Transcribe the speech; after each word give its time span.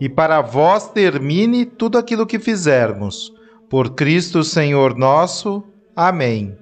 e 0.00 0.08
para 0.08 0.40
vós 0.40 0.88
termine 0.88 1.64
tudo 1.64 1.98
aquilo 1.98 2.26
que 2.26 2.38
fizermos. 2.38 3.32
Por 3.68 3.90
Cristo 3.90 4.42
Senhor 4.42 4.96
nosso. 4.96 5.62
Amém. 5.94 6.56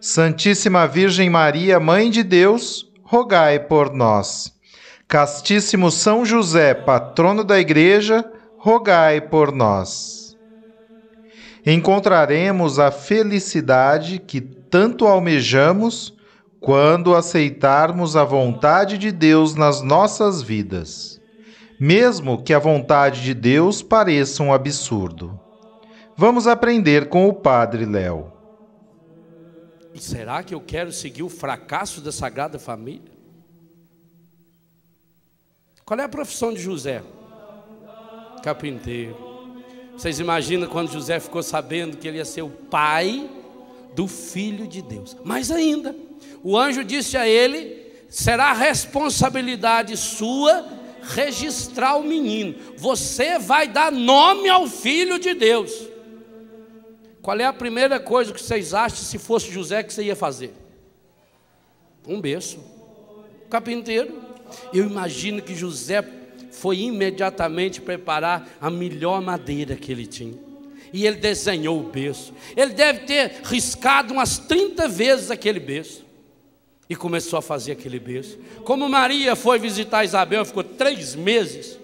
Santíssima 0.00 0.86
Virgem 0.86 1.30
Maria, 1.30 1.80
Mãe 1.80 2.10
de 2.10 2.22
Deus, 2.22 2.90
rogai 3.02 3.58
por 3.58 3.92
nós. 3.92 4.54
Castíssimo 5.08 5.90
São 5.90 6.24
José, 6.24 6.74
patrono 6.74 7.42
da 7.44 7.58
Igreja, 7.58 8.24
rogai 8.58 9.20
por 9.20 9.52
nós. 9.52 10.36
Encontraremos 11.64 12.78
a 12.78 12.90
felicidade 12.90 14.18
que 14.18 14.40
tanto 14.40 15.06
almejamos 15.06 16.14
quando 16.60 17.14
aceitarmos 17.14 18.16
a 18.16 18.24
vontade 18.24 18.98
de 18.98 19.10
Deus 19.10 19.54
nas 19.54 19.82
nossas 19.82 20.42
vidas 20.42 21.15
mesmo 21.78 22.42
que 22.42 22.54
a 22.54 22.58
vontade 22.58 23.22
de 23.22 23.34
Deus 23.34 23.82
pareça 23.82 24.42
um 24.42 24.52
absurdo. 24.52 25.38
Vamos 26.16 26.46
aprender 26.46 27.08
com 27.08 27.28
o 27.28 27.32
Padre 27.32 27.84
Léo. 27.84 28.32
Será 29.94 30.42
que 30.42 30.54
eu 30.54 30.60
quero 30.60 30.92
seguir 30.92 31.22
o 31.22 31.28
fracasso 31.28 32.00
da 32.00 32.12
Sagrada 32.12 32.58
Família? 32.58 33.16
Qual 35.84 35.98
é 36.00 36.04
a 36.04 36.08
profissão 36.08 36.52
de 36.52 36.60
José? 36.60 37.02
Carpinteiro. 38.42 39.16
Vocês 39.96 40.18
imaginam 40.18 40.68
quando 40.68 40.92
José 40.92 41.18
ficou 41.20 41.42
sabendo 41.42 41.96
que 41.96 42.06
ele 42.06 42.18
ia 42.18 42.24
ser 42.24 42.42
o 42.42 42.50
pai 42.50 43.30
do 43.94 44.06
filho 44.06 44.66
de 44.66 44.82
Deus? 44.82 45.16
Mais 45.24 45.50
ainda, 45.50 45.96
o 46.42 46.56
anjo 46.58 46.84
disse 46.84 47.16
a 47.16 47.26
ele: 47.26 47.86
será 48.08 48.52
responsabilidade 48.52 49.96
sua 49.96 50.75
registrar 51.08 51.96
o 51.96 52.02
menino. 52.02 52.54
Você 52.76 53.38
vai 53.38 53.68
dar 53.68 53.92
nome 53.92 54.48
ao 54.48 54.66
filho 54.66 55.18
de 55.18 55.34
Deus. 55.34 55.72
Qual 57.22 57.38
é 57.38 57.44
a 57.44 57.52
primeira 57.52 57.98
coisa 57.98 58.32
que 58.32 58.40
vocês 58.40 58.72
acham 58.72 58.98
se 58.98 59.18
fosse 59.18 59.50
José 59.50 59.82
que 59.82 59.92
você 59.92 60.04
ia 60.04 60.16
fazer? 60.16 60.54
Um 62.06 62.20
berço. 62.20 62.58
Carpinteiro. 63.50 64.22
Eu 64.72 64.84
imagino 64.84 65.42
que 65.42 65.54
José 65.54 66.04
foi 66.52 66.78
imediatamente 66.78 67.80
preparar 67.80 68.48
a 68.60 68.70
melhor 68.70 69.20
madeira 69.20 69.74
que 69.74 69.90
ele 69.90 70.06
tinha. 70.06 70.38
E 70.92 71.04
ele 71.04 71.16
desenhou 71.16 71.80
o 71.80 71.90
berço. 71.90 72.32
Ele 72.56 72.72
deve 72.72 73.00
ter 73.00 73.40
riscado 73.42 74.14
umas 74.14 74.38
30 74.38 74.88
vezes 74.88 75.30
aquele 75.30 75.58
berço. 75.58 76.05
E 76.88 76.94
começou 76.94 77.38
a 77.38 77.42
fazer 77.42 77.72
aquele 77.72 77.98
berço. 77.98 78.38
Como 78.64 78.88
Maria 78.88 79.34
foi 79.34 79.58
visitar 79.58 80.04
Isabel, 80.04 80.44
ficou 80.44 80.62
três 80.62 81.14
meses. 81.14 81.78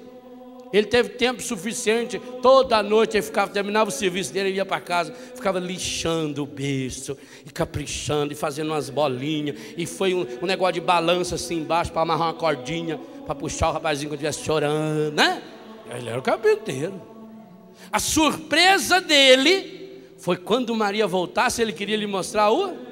Ele 0.73 0.87
teve 0.87 1.11
tempo 1.11 1.43
suficiente, 1.43 2.19
toda 2.41 2.83
noite 2.83 3.17
ele 3.17 3.23
ficava, 3.23 3.53
terminava 3.53 3.91
o 3.91 3.93
serviço 3.93 4.33
dele, 4.33 4.49
ele 4.49 4.57
ia 4.57 4.65
para 4.65 4.81
casa, 4.81 5.13
ficava 5.13 5.59
lixando 5.59 6.43
o 6.43 6.47
berço, 6.47 7.17
e 7.45 7.51
caprichando, 7.51 8.33
e 8.33 8.37
fazendo 8.37 8.69
umas 8.69 8.89
bolinhas, 8.89 9.55
e 9.77 9.85
foi 9.85 10.15
um, 10.15 10.27
um 10.41 10.47
negócio 10.47 10.73
de 10.73 10.81
balança 10.81 11.35
assim 11.35 11.59
embaixo, 11.59 11.93
para 11.93 12.01
amarrar 12.01 12.29
uma 12.29 12.35
cordinha, 12.35 12.99
para 13.27 13.35
puxar 13.35 13.69
o 13.69 13.73
rapazinho 13.73 14.09
que 14.09 14.15
estivesse 14.15 14.43
chorando, 14.45 15.15
né? 15.15 15.43
Ele 15.95 16.09
era 16.09 16.19
o 16.19 16.23
carpinteiro. 16.23 17.01
A 17.93 18.01
surpresa 18.01 18.99
dele 18.99 20.01
foi 20.17 20.39
quando 20.39 20.75
Maria 20.75 21.07
voltasse, 21.07 21.61
ele 21.61 21.73
queria 21.73 21.97
lhe 21.97 22.07
mostrar 22.07 22.51
o. 22.51 22.92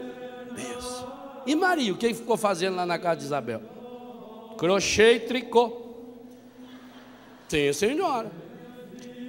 E 1.47 1.55
Maria, 1.55 1.93
o 1.93 1.97
que 1.97 2.13
ficou 2.15 2.37
fazendo 2.37 2.77
lá 2.77 2.87
na 2.87 2.99
casa 2.99 3.17
de 3.17 3.25
Isabel? 3.25 3.63
Crochê 4.57 5.15
e 5.15 5.21
tricô. 5.21 5.81
Sim, 7.49 7.73
senhora. 7.73 8.31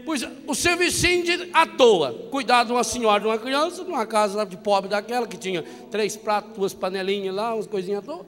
Pois 0.05 0.27
o 0.47 0.55
serviço 0.55 1.01
de 1.01 1.49
à 1.53 1.65
toa, 1.65 2.27
cuidar 2.31 2.63
de 2.63 2.71
uma 2.71 2.83
senhora, 2.83 3.19
de 3.19 3.27
uma 3.27 3.37
criança, 3.37 3.83
de 3.83 3.89
uma 3.89 4.05
casa 4.05 4.45
de 4.45 4.57
pobre 4.57 4.89
daquela, 4.89 5.27
que 5.27 5.37
tinha 5.37 5.63
três 5.89 6.15
pratos, 6.15 6.53
duas 6.55 6.73
panelinhas 6.73 7.33
lá, 7.33 7.53
umas 7.53 7.67
coisinhas 7.67 7.99
à 7.99 8.01
toa. 8.01 8.25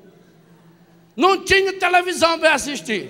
Não 1.15 1.43
tinha 1.43 1.73
televisão 1.77 2.39
para 2.39 2.53
assistir. 2.53 3.09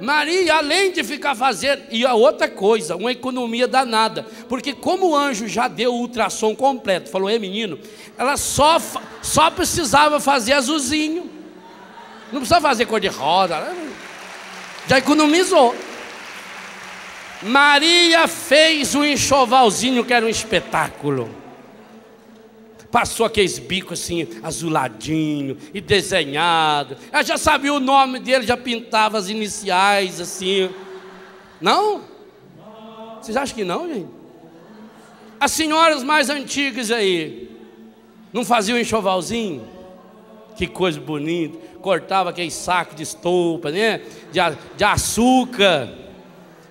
Maria, 0.00 0.56
além 0.56 0.92
de 0.92 1.02
ficar 1.02 1.34
fazendo, 1.34 1.82
e 1.90 2.06
a 2.06 2.14
outra 2.14 2.48
coisa, 2.48 2.96
uma 2.96 3.12
economia 3.12 3.66
danada, 3.66 4.24
porque 4.48 4.72
como 4.72 5.08
o 5.08 5.16
anjo 5.16 5.48
já 5.48 5.68
deu 5.68 5.92
o 5.92 5.98
ultrassom 5.98 6.54
completo, 6.54 7.10
falou, 7.10 7.28
é 7.28 7.38
menino, 7.38 7.78
ela 8.16 8.36
só, 8.36 8.78
só 9.22 9.50
precisava 9.50 10.20
fazer 10.20 10.52
azulzinho, 10.52 11.30
não 12.32 12.40
precisava 12.40 12.68
fazer 12.68 12.86
cor 12.86 13.00
de 13.00 13.08
rosa, 13.08 13.74
já 14.86 14.98
economizou. 14.98 15.74
Maria 17.42 18.26
fez 18.26 18.94
um 18.94 19.04
enxovalzinho 19.04 20.04
que 20.04 20.12
era 20.12 20.26
um 20.26 20.28
espetáculo. 20.28 21.37
Passou 22.90 23.26
aqueles 23.26 23.58
bicos 23.58 24.00
assim, 24.00 24.26
azuladinho 24.42 25.58
e 25.74 25.80
desenhado. 25.80 26.96
Ela 27.12 27.22
já 27.22 27.36
sabia 27.36 27.72
o 27.72 27.80
nome 27.80 28.18
dele, 28.18 28.46
já 28.46 28.56
pintava 28.56 29.18
as 29.18 29.28
iniciais 29.28 30.20
assim. 30.20 30.70
Não? 31.60 32.02
Vocês 33.20 33.36
acham 33.36 33.54
que 33.54 33.64
não, 33.64 33.88
gente? 33.88 34.08
As 35.38 35.52
senhoras 35.52 36.02
mais 36.02 36.30
antigas 36.30 36.90
aí, 36.90 37.50
não 38.32 38.44
faziam 38.44 38.78
enxovalzinho? 38.78 39.66
Que 40.56 40.66
coisa 40.66 41.00
bonita. 41.00 41.58
Cortava 41.80 42.30
aquele 42.30 42.50
saco 42.50 42.94
de 42.94 43.02
estopa, 43.02 43.70
né? 43.70 44.00
De, 44.32 44.40
de 44.76 44.84
açúcar 44.84 46.07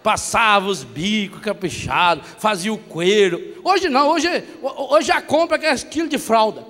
passava 0.08 0.70
os 0.70 0.86
bicos 0.86 1.42
caprichados, 1.42 2.26
fazia 2.40 2.72
o 2.72 2.78
coelho. 2.78 3.60
Hoje 3.62 3.90
não, 3.90 4.08
hoje, 4.08 4.42
hoje 4.64 5.12
a 5.12 5.22
compra 5.22 5.58
é 5.62 5.76
quilo 5.76 6.08
de 6.08 6.18
fralda. 6.18 6.66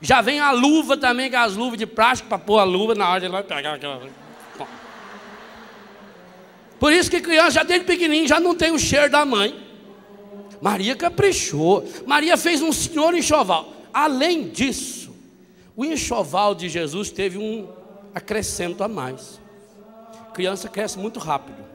Já 0.00 0.22
vem 0.22 0.40
a 0.40 0.50
luva 0.50 0.96
também, 0.96 1.28
que 1.28 1.36
é 1.36 1.40
as 1.40 1.54
luvas 1.56 1.78
de 1.78 1.84
plástico 1.84 2.26
para 2.26 2.38
pôr 2.38 2.58
a 2.58 2.64
luva 2.64 2.94
na 2.94 3.06
hora 3.10 3.20
de 3.20 3.28
lá 3.28 3.42
pegar 3.42 3.74
aquela. 3.74 4.08
Por 6.80 6.90
isso 6.90 7.10
que 7.10 7.20
criança 7.20 7.50
já 7.50 7.62
desde 7.64 7.84
pequenininho 7.84 8.26
já 8.26 8.40
não 8.40 8.54
tem 8.54 8.72
o 8.72 8.78
cheiro 8.78 9.10
da 9.10 9.26
mãe. 9.26 9.62
Maria 10.58 10.96
caprichou. 10.96 11.86
Maria 12.06 12.34
fez 12.34 12.62
um 12.62 12.72
senhor 12.72 13.14
enxoval. 13.14 13.74
Além 13.92 14.48
disso, 14.48 15.14
o 15.76 15.84
enxoval 15.84 16.54
de 16.54 16.70
Jesus 16.70 17.10
teve 17.10 17.36
um 17.36 17.68
acrescento 18.14 18.82
a 18.82 18.88
mais. 18.88 19.38
Criança 20.32 20.66
cresce 20.66 20.98
muito 20.98 21.20
rápido. 21.20 21.73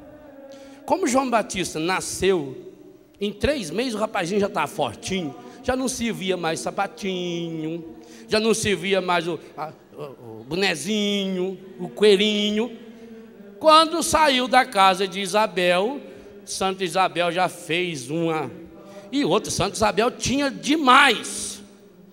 Como 0.90 1.06
João 1.06 1.30
Batista 1.30 1.80
nasceu, 1.80 2.74
em 3.22 3.32
três 3.32 3.70
meses 3.70 3.94
o 3.94 4.00
rapazinho 4.00 4.42
já 4.42 4.48
estava 4.48 4.66
fortinho, 4.66 5.36
já 5.62 5.76
não 5.76 5.88
servia 5.88 6.36
mais 6.36 6.62
sapatinho, 6.62 7.96
já 8.28 8.40
não 8.40 8.56
servia 8.56 9.00
mais 9.00 9.28
o, 9.28 9.40
a, 9.56 9.72
o 9.96 10.44
bonezinho, 10.46 11.60
o 11.80 11.90
coelhinho. 11.90 12.76
Quando 13.60 14.02
saiu 14.02 14.48
da 14.48 14.66
casa 14.66 15.08
de 15.08 15.20
Isabel, 15.20 16.02
Santa 16.44 16.84
Isabel 16.84 17.32
já 17.32 17.48
fez 17.48 18.10
uma. 18.10 18.50
E 19.12 19.24
outra, 19.24 19.52
Santa 19.52 19.76
Isabel 19.76 20.10
tinha 20.10 20.50
demais. 20.50 21.62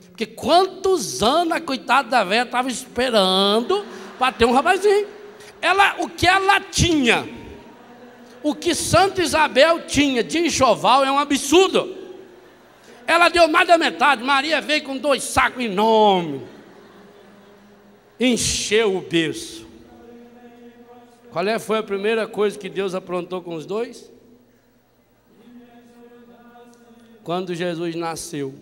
Porque 0.09 0.27
quantos 0.27 1.23
anos 1.23 1.55
a 1.55 1.63
coitada 1.63 2.11
da 2.11 2.25
velha 2.25 2.43
estava 2.43 2.69
esperando 2.69 3.87
para 4.19 4.33
ter 4.33 4.45
um 4.45 4.53
rapazinho? 4.53 5.07
Ela, 5.63 5.97
o 6.01 6.11
que 6.11 6.27
ela 6.27 6.61
tinha? 6.61 7.46
O 8.47 8.55
que 8.55 8.77
Santa 8.77 9.23
Isabel 9.23 9.89
tinha 9.89 10.23
de 10.23 10.39
enxoval 10.39 11.05
é 11.05 11.11
um 11.11 11.19
absurdo. 11.19 11.97
Ela 13.05 13.29
deu 13.29 13.49
mais 13.49 13.67
da 13.67 13.77
metade. 13.77 14.23
Maria 14.23 14.61
veio 14.61 14.85
com 14.85 14.97
dois 14.97 15.25
sacos 15.25 15.65
enormes. 15.65 16.43
Encheu 18.21 18.99
o 18.99 19.01
berço. 19.01 19.67
Qual 21.33 21.45
é, 21.45 21.59
foi 21.59 21.79
a 21.79 21.83
primeira 21.83 22.29
coisa 22.29 22.57
que 22.57 22.69
Deus 22.69 22.95
aprontou 22.95 23.43
com 23.43 23.57
os 23.57 23.67
dois? 23.67 24.13
Quando 27.25 27.53
Jesus 27.53 27.97
nasceu. 27.97 28.55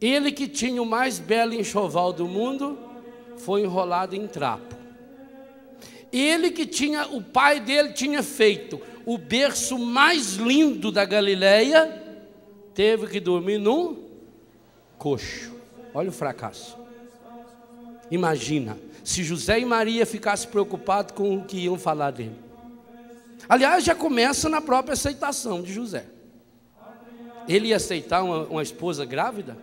Ele 0.00 0.32
que 0.32 0.48
tinha 0.48 0.80
o 0.80 0.86
mais 0.86 1.18
belo 1.18 1.52
enxoval 1.52 2.10
do 2.10 2.26
mundo, 2.26 2.78
foi 3.36 3.64
enrolado 3.64 4.16
em 4.16 4.26
trapo. 4.26 4.81
Ele 6.12 6.50
que 6.50 6.66
tinha, 6.66 7.06
o 7.06 7.22
pai 7.22 7.58
dele 7.58 7.92
tinha 7.92 8.22
feito 8.22 8.80
o 9.06 9.16
berço 9.16 9.78
mais 9.78 10.34
lindo 10.34 10.92
da 10.92 11.04
Galileia, 11.04 12.02
teve 12.74 13.06
que 13.06 13.18
dormir 13.18 13.58
num 13.58 14.04
coxo. 14.98 15.52
Olha 15.94 16.10
o 16.10 16.12
fracasso. 16.12 16.76
Imagina, 18.10 18.78
se 19.02 19.22
José 19.22 19.58
e 19.58 19.64
Maria 19.64 20.04
ficassem 20.04 20.50
preocupados 20.50 21.14
com 21.14 21.36
o 21.36 21.44
que 21.44 21.56
iam 21.58 21.78
falar 21.78 22.10
dele. 22.10 22.36
Aliás, 23.48 23.84
já 23.84 23.94
começa 23.94 24.48
na 24.48 24.60
própria 24.60 24.92
aceitação 24.92 25.62
de 25.62 25.72
José. 25.72 26.06
Ele 27.48 27.68
ia 27.68 27.76
aceitar 27.76 28.22
uma, 28.22 28.44
uma 28.44 28.62
esposa 28.62 29.04
grávida? 29.04 29.56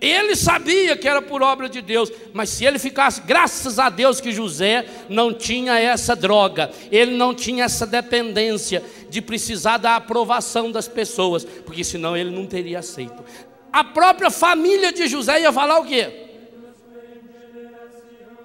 Ele 0.00 0.36
sabia 0.36 0.96
que 0.96 1.08
era 1.08 1.20
por 1.20 1.42
obra 1.42 1.68
de 1.68 1.82
Deus, 1.82 2.10
mas 2.32 2.50
se 2.50 2.64
ele 2.64 2.78
ficasse, 2.78 3.20
graças 3.22 3.80
a 3.80 3.88
Deus 3.88 4.20
que 4.20 4.30
José 4.30 4.86
não 5.08 5.34
tinha 5.34 5.78
essa 5.78 6.14
droga, 6.14 6.70
ele 6.90 7.16
não 7.16 7.34
tinha 7.34 7.64
essa 7.64 7.84
dependência 7.84 8.82
de 9.10 9.20
precisar 9.20 9.78
da 9.78 9.96
aprovação 9.96 10.70
das 10.70 10.86
pessoas, 10.86 11.44
porque 11.44 11.82
senão 11.82 12.16
ele 12.16 12.30
não 12.30 12.46
teria 12.46 12.78
aceito. 12.78 13.24
A 13.72 13.82
própria 13.82 14.30
família 14.30 14.92
de 14.92 15.08
José 15.08 15.40
ia 15.40 15.52
falar 15.52 15.80
o 15.80 15.84
quê? 15.84 16.26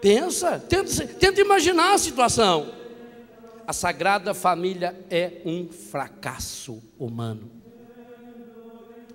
Pensa, 0.02 0.60
tenta, 0.60 1.08
tenta 1.08 1.40
imaginar 1.40 1.94
a 1.94 1.98
situação. 1.98 2.74
A 3.66 3.72
Sagrada 3.72 4.34
Família 4.34 4.94
é 5.10 5.42
um 5.46 5.70
fracasso 5.70 6.84
humano. 7.00 7.50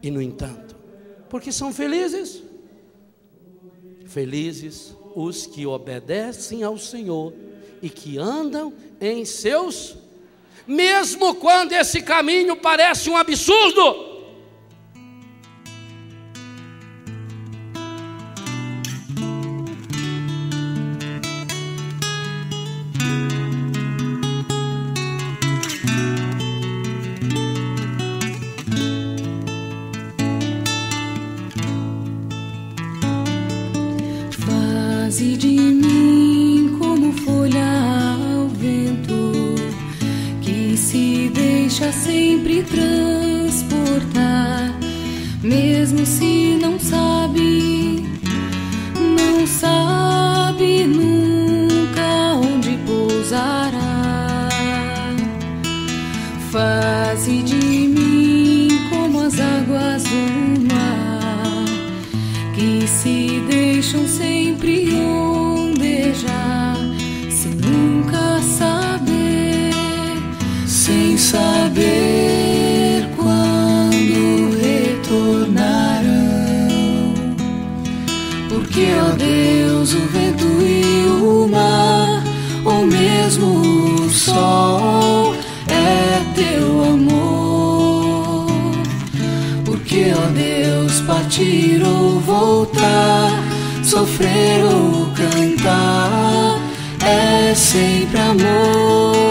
E 0.02 0.10
no 0.10 0.22
entanto, 0.22 0.77
porque 1.28 1.52
são 1.52 1.72
felizes. 1.72 2.42
Felizes 4.06 4.94
os 5.14 5.46
que 5.46 5.66
obedecem 5.66 6.62
ao 6.62 6.78
Senhor 6.78 7.32
e 7.82 7.88
que 7.88 8.18
andam 8.18 8.72
em 9.00 9.24
seus, 9.24 9.96
mesmo 10.66 11.34
quando 11.36 11.72
esse 11.72 12.02
caminho 12.02 12.56
parece 12.56 13.08
um 13.10 13.16
absurdo. 13.16 14.17
Sofrer 94.08 94.64
ou 94.64 95.06
cantar 95.14 96.60
é 97.04 97.54
sempre 97.54 98.18
amor. 98.18 99.26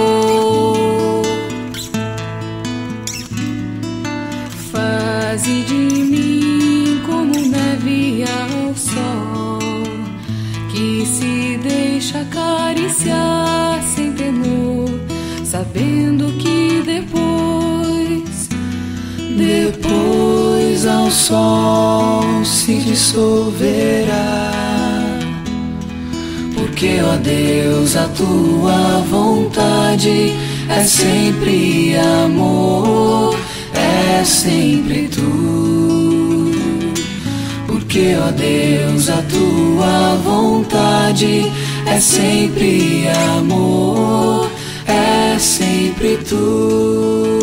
Faze 4.72 5.62
de 5.64 5.74
mim 5.74 7.02
como 7.06 7.34
neve 7.34 8.24
ao 8.24 8.76
sol, 8.76 9.60
que 10.72 11.06
se 11.06 11.58
deixa 11.64 12.20
acariciar 12.22 13.82
sem 13.84 14.12
temor, 14.14 14.90
sabendo 15.44 16.32
que 16.38 16.84
depois, 16.86 18.50
depois 19.38 20.86
ao 20.86 21.10
sol 21.10 22.46
se 22.46 22.76
dissolverá. 22.78 24.67
Porque, 26.78 27.02
ó 27.02 27.18
Deus, 27.18 27.96
a 27.96 28.08
tua 28.10 29.02
vontade 29.10 30.32
é 30.70 30.84
sempre 30.84 31.98
amor, 31.98 33.36
é 33.74 34.24
sempre 34.24 35.08
tu. 35.08 36.52
Porque, 37.66 38.16
ó 38.22 38.30
Deus, 38.30 39.10
a 39.10 39.24
tua 39.24 40.18
vontade 40.24 41.52
é 41.88 42.00
sempre 42.00 43.08
amor, 43.40 44.48
é 44.86 45.40
sempre 45.40 46.20
tu. 46.30 47.34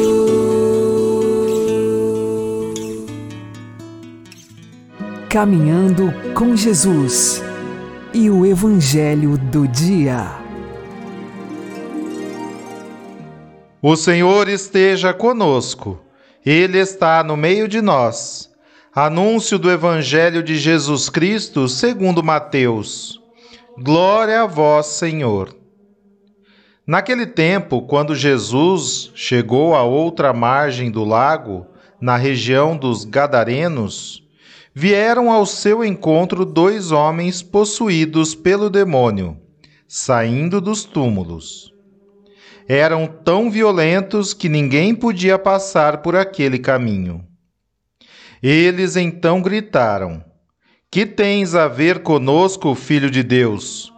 Caminhando 5.28 6.14
com 6.34 6.54
Jesus 6.54 7.43
e 8.14 8.30
o 8.30 8.46
Evangelho 8.46 9.36
do 9.36 9.66
Dia. 9.66 10.38
O 13.82 13.96
Senhor 13.96 14.48
esteja 14.48 15.12
conosco, 15.12 16.00
Ele 16.46 16.78
está 16.78 17.24
no 17.24 17.36
meio 17.36 17.66
de 17.66 17.82
nós. 17.82 18.48
Anúncio 18.94 19.58
do 19.58 19.68
Evangelho 19.68 20.44
de 20.44 20.56
Jesus 20.56 21.08
Cristo 21.08 21.68
segundo 21.68 22.22
Mateus. 22.22 23.20
Glória 23.76 24.42
a 24.42 24.46
vós, 24.46 24.86
Senhor. 24.86 25.52
Naquele 26.86 27.26
tempo, 27.26 27.82
quando 27.82 28.14
Jesus 28.14 29.10
chegou 29.16 29.74
à 29.74 29.82
outra 29.82 30.32
margem 30.32 30.88
do 30.88 31.02
lago, 31.02 31.66
na 32.00 32.16
região 32.16 32.76
dos 32.76 33.04
Gadarenos, 33.04 34.23
vieram 34.74 35.30
ao 35.30 35.46
seu 35.46 35.84
encontro 35.84 36.44
dois 36.44 36.90
homens 36.90 37.40
possuídos 37.42 38.34
pelo 38.34 38.68
demônio, 38.68 39.38
saindo 39.86 40.60
dos 40.60 40.82
túmulos. 40.82 41.72
Eram 42.66 43.06
tão 43.06 43.50
violentos 43.50 44.34
que 44.34 44.48
ninguém 44.48 44.94
podia 44.94 45.38
passar 45.38 45.98
por 45.98 46.16
aquele 46.16 46.58
caminho. 46.58 47.24
Eles 48.42 48.96
então 48.96 49.40
gritaram: 49.40 50.24
Que 50.90 51.06
tens 51.06 51.54
a 51.54 51.68
ver 51.68 52.02
conosco, 52.02 52.74
filho 52.74 53.10
de 53.10 53.22
Deus? 53.22 53.92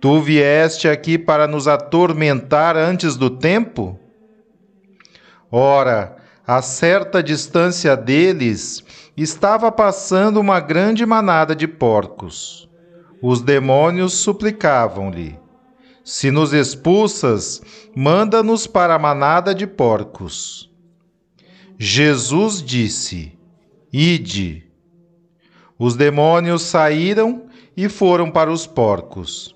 Tu 0.00 0.20
vieste 0.20 0.88
aqui 0.88 1.16
para 1.16 1.46
nos 1.46 1.68
atormentar 1.68 2.76
antes 2.76 3.16
do 3.16 3.30
tempo? 3.30 3.98
Ora, 5.50 6.16
a 6.46 6.62
certa 6.62 7.22
distância 7.22 7.96
deles, 7.96 8.82
estava 9.22 9.70
passando 9.70 10.40
uma 10.40 10.60
grande 10.60 11.04
manada 11.04 11.54
de 11.54 11.68
porcos. 11.68 12.68
Os 13.22 13.42
demônios 13.42 14.14
suplicavam-lhe: 14.14 15.38
Se 16.04 16.30
nos 16.30 16.52
expulsas, 16.52 17.60
manda-nos 17.94 18.66
para 18.66 18.94
a 18.94 18.98
manada 18.98 19.54
de 19.54 19.66
porcos. 19.66 20.70
Jesus 21.78 22.62
disse: 22.62 23.38
Ide. 23.92 24.66
Os 25.78 25.96
demônios 25.96 26.62
saíram 26.62 27.46
e 27.76 27.88
foram 27.88 28.30
para 28.30 28.50
os 28.50 28.66
porcos. 28.66 29.54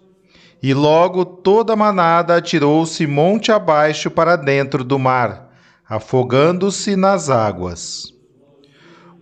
E 0.63 0.73
logo 0.73 1.25
toda 1.27 1.75
a 1.75 1.77
manada 1.77 2.37
atirou-se 2.37 3.07
monte 3.07 3.53
abaixo 3.53 4.11
para 4.11 4.35
dentro 4.37 4.83
do 4.83 4.99
mar, 4.99 5.51
afogando-se 5.87 6.97
nas 6.97 7.29
águas. 7.29 8.14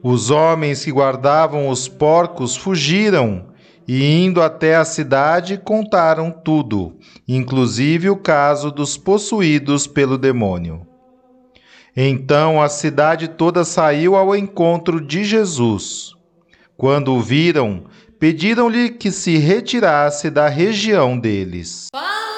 Os 0.03 0.31
homens 0.31 0.85
que 0.85 0.91
guardavam 0.91 1.69
os 1.69 1.87
porcos 1.87 2.57
fugiram 2.57 3.47
e, 3.87 4.25
indo 4.25 4.43
até 4.43 4.75
a 4.75 4.85
cidade, 4.85 5.57
contaram 5.57 6.31
tudo, 6.31 6.97
inclusive 7.29 8.11
o 8.11 8.17
caso 8.17 8.73
dos 8.73 8.97
possuídos 8.97 9.87
pelo 9.87 10.19
demônio. 10.19 10.85
Então 11.97 12.61
a 12.61 12.69
cidade 12.69 13.29
toda 13.29 13.65
saiu 13.65 14.17
ao 14.17 14.35
encontro 14.35 15.01
de 15.01 15.25
Jesus. 15.25 16.15
Quando 16.77 17.15
o 17.15 17.21
viram, 17.21 17.85
pediram-lhe 18.19 18.91
que 18.91 19.13
se 19.13 19.37
retirasse 19.37 20.31
da 20.31 20.49
região 20.49 21.19
deles. 21.19 21.89
Palavra 21.93 22.32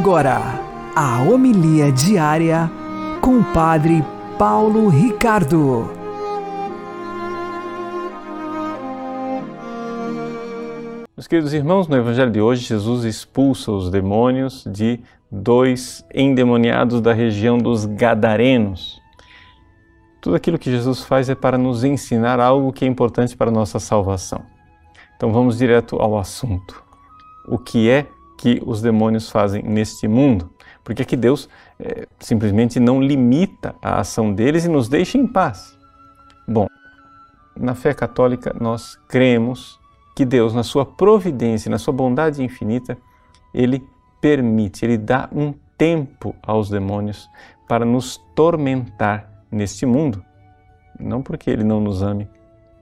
Agora, 0.00 0.40
a 0.94 1.22
homilia 1.24 1.90
diária 1.90 2.70
com 3.20 3.40
o 3.40 3.44
Padre 3.52 4.04
Paulo 4.38 4.88
Ricardo. 4.88 5.90
Meus 11.16 11.26
queridos 11.26 11.52
irmãos, 11.52 11.88
no 11.88 11.96
Evangelho 11.96 12.30
de 12.30 12.40
hoje, 12.40 12.62
Jesus 12.62 13.02
expulsa 13.02 13.72
os 13.72 13.90
demônios 13.90 14.62
de 14.70 15.00
dois 15.28 16.04
endemoniados 16.14 17.00
da 17.00 17.12
região 17.12 17.58
dos 17.58 17.84
Gadarenos. 17.84 19.02
Tudo 20.20 20.36
aquilo 20.36 20.60
que 20.60 20.70
Jesus 20.70 21.02
faz 21.02 21.28
é 21.28 21.34
para 21.34 21.58
nos 21.58 21.82
ensinar 21.82 22.38
algo 22.38 22.72
que 22.72 22.84
é 22.84 22.88
importante 22.88 23.36
para 23.36 23.50
a 23.50 23.52
nossa 23.52 23.80
salvação. 23.80 24.42
Então 25.16 25.32
vamos 25.32 25.58
direto 25.58 25.96
ao 25.96 26.16
assunto. 26.16 26.84
O 27.48 27.58
que 27.58 27.90
é 27.90 28.06
que 28.38 28.62
os 28.64 28.80
demônios 28.80 29.28
fazem 29.28 29.62
neste 29.62 30.08
mundo? 30.08 30.50
Porque 30.82 31.02
aqui 31.02 31.16
Deus 31.16 31.50
é, 31.78 32.06
simplesmente 32.18 32.80
não 32.80 33.02
limita 33.02 33.74
a 33.82 34.00
ação 34.00 34.32
deles 34.32 34.64
e 34.64 34.68
nos 34.68 34.88
deixa 34.88 35.18
em 35.18 35.26
paz. 35.26 35.76
Bom, 36.46 36.66
na 37.54 37.74
fé 37.74 37.92
católica 37.92 38.56
nós 38.58 38.96
cremos 39.08 39.78
que 40.16 40.24
Deus, 40.24 40.54
na 40.54 40.62
sua 40.62 40.86
providência, 40.86 41.70
na 41.70 41.78
sua 41.78 41.92
bondade 41.92 42.42
infinita, 42.42 42.96
ele 43.52 43.84
permite, 44.20 44.84
ele 44.84 44.96
dá 44.96 45.28
um 45.32 45.52
tempo 45.76 46.34
aos 46.42 46.70
demônios 46.70 47.28
para 47.68 47.84
nos 47.84 48.16
tormentar 48.34 49.30
neste 49.50 49.84
mundo. 49.84 50.24
Não 50.98 51.22
porque 51.22 51.50
ele 51.50 51.62
não 51.62 51.80
nos 51.80 52.02
ame, 52.02 52.28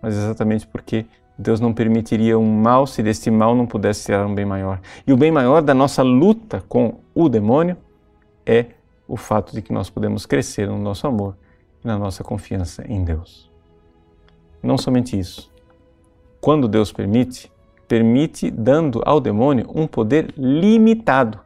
mas 0.00 0.14
exatamente 0.14 0.66
porque 0.66 1.06
Deus 1.38 1.60
não 1.60 1.72
permitiria 1.72 2.38
um 2.38 2.60
mal 2.60 2.86
se 2.86 3.02
deste 3.02 3.30
mal 3.30 3.54
não 3.54 3.66
pudesse 3.66 4.06
tirar 4.06 4.26
um 4.26 4.34
bem 4.34 4.46
maior. 4.46 4.80
E 5.06 5.12
o 5.12 5.16
bem 5.16 5.30
maior 5.30 5.60
da 5.60 5.74
nossa 5.74 6.02
luta 6.02 6.64
com 6.68 7.00
o 7.14 7.28
demônio 7.28 7.76
é 8.44 8.66
o 9.06 9.16
fato 9.16 9.52
de 9.52 9.60
que 9.60 9.72
nós 9.72 9.90
podemos 9.90 10.24
crescer 10.24 10.66
no 10.66 10.78
nosso 10.78 11.06
amor 11.06 11.36
e 11.84 11.86
na 11.86 11.98
nossa 11.98 12.24
confiança 12.24 12.84
em 12.88 13.04
Deus. 13.04 13.50
Não 14.62 14.78
somente 14.78 15.18
isso 15.18 15.54
quando 16.40 16.68
Deus 16.68 16.92
permite, 16.92 17.50
permite 17.88 18.50
dando 18.50 19.02
ao 19.04 19.20
demônio 19.20 19.66
um 19.74 19.86
poder 19.86 20.32
limitado. 20.36 21.40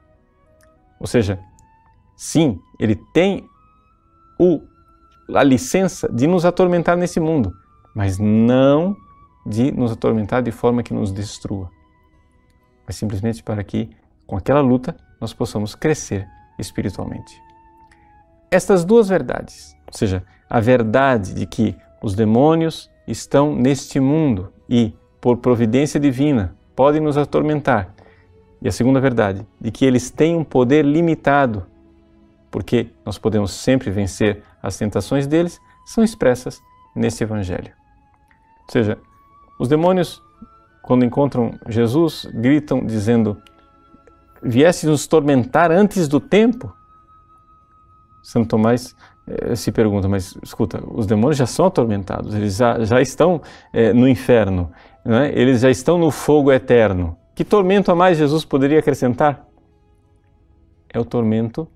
Ou 1.00 1.06
seja, 1.06 1.38
sim, 2.16 2.60
ele 2.78 2.96
tem 3.12 3.48
o, 4.38 4.60
a 5.34 5.42
licença 5.42 6.06
de 6.12 6.26
nos 6.26 6.44
atormentar 6.44 6.96
nesse 6.96 7.18
mundo, 7.18 7.52
mas 7.94 8.18
não 8.18 8.96
de 9.50 9.72
nos 9.72 9.92
atormentar 9.92 10.42
de 10.42 10.50
forma 10.50 10.82
que 10.82 10.94
nos 10.94 11.12
destrua. 11.12 11.70
Mas 12.86 12.96
simplesmente 12.96 13.42
para 13.42 13.62
que, 13.62 13.90
com 14.26 14.36
aquela 14.36 14.60
luta, 14.60 14.96
nós 15.20 15.34
possamos 15.34 15.74
crescer 15.74 16.26
espiritualmente. 16.58 17.40
Estas 18.50 18.84
duas 18.84 19.08
verdades, 19.08 19.76
ou 19.86 19.96
seja, 19.96 20.24
a 20.48 20.60
verdade 20.60 21.34
de 21.34 21.46
que 21.46 21.76
os 22.02 22.14
demônios 22.14 22.90
estão 23.06 23.54
neste 23.54 24.00
mundo 24.00 24.52
e, 24.68 24.94
por 25.20 25.36
providência 25.38 26.00
divina, 26.00 26.56
podem 26.74 27.00
nos 27.00 27.16
atormentar. 27.18 27.94
E 28.62 28.68
a 28.68 28.72
segunda 28.72 29.00
verdade, 29.00 29.46
de 29.60 29.70
que 29.70 29.84
eles 29.84 30.10
têm 30.10 30.36
um 30.36 30.44
poder 30.44 30.84
limitado, 30.84 31.66
porque 32.50 32.90
nós 33.04 33.18
podemos 33.18 33.52
sempre 33.52 33.90
vencer 33.90 34.42
as 34.62 34.76
tentações 34.76 35.26
deles, 35.26 35.60
são 35.84 36.02
expressas 36.02 36.60
nesse 36.94 37.22
Evangelho. 37.22 37.72
Ou 38.66 38.72
seja, 38.72 38.98
os 39.60 39.68
demônios, 39.68 40.22
quando 40.80 41.04
encontram 41.04 41.52
Jesus, 41.68 42.26
gritam 42.32 42.82
dizendo: 42.82 43.36
Vieste 44.42 44.86
nos 44.86 45.06
tormentar 45.06 45.70
antes 45.70 46.08
do 46.08 46.18
tempo? 46.18 46.74
Santo 48.22 48.48
Tomás 48.48 48.96
eh, 49.26 49.54
se 49.54 49.70
pergunta, 49.70 50.08
mas 50.08 50.34
escuta, 50.42 50.82
os 50.90 51.06
demônios 51.06 51.36
já 51.36 51.44
são 51.44 51.66
atormentados, 51.66 52.34
eles 52.34 52.56
já, 52.56 52.82
já 52.84 53.02
estão 53.02 53.42
eh, 53.70 53.92
no 53.92 54.08
inferno, 54.08 54.72
é? 55.04 55.38
eles 55.38 55.60
já 55.60 55.70
estão 55.70 55.98
no 55.98 56.10
fogo 56.10 56.50
eterno. 56.50 57.18
Que 57.34 57.44
tormento 57.44 57.92
a 57.92 57.94
mais 57.94 58.16
Jesus 58.16 58.46
poderia 58.46 58.78
acrescentar? 58.78 59.46
É 60.88 60.98
o 60.98 61.04
tormento 61.04 61.68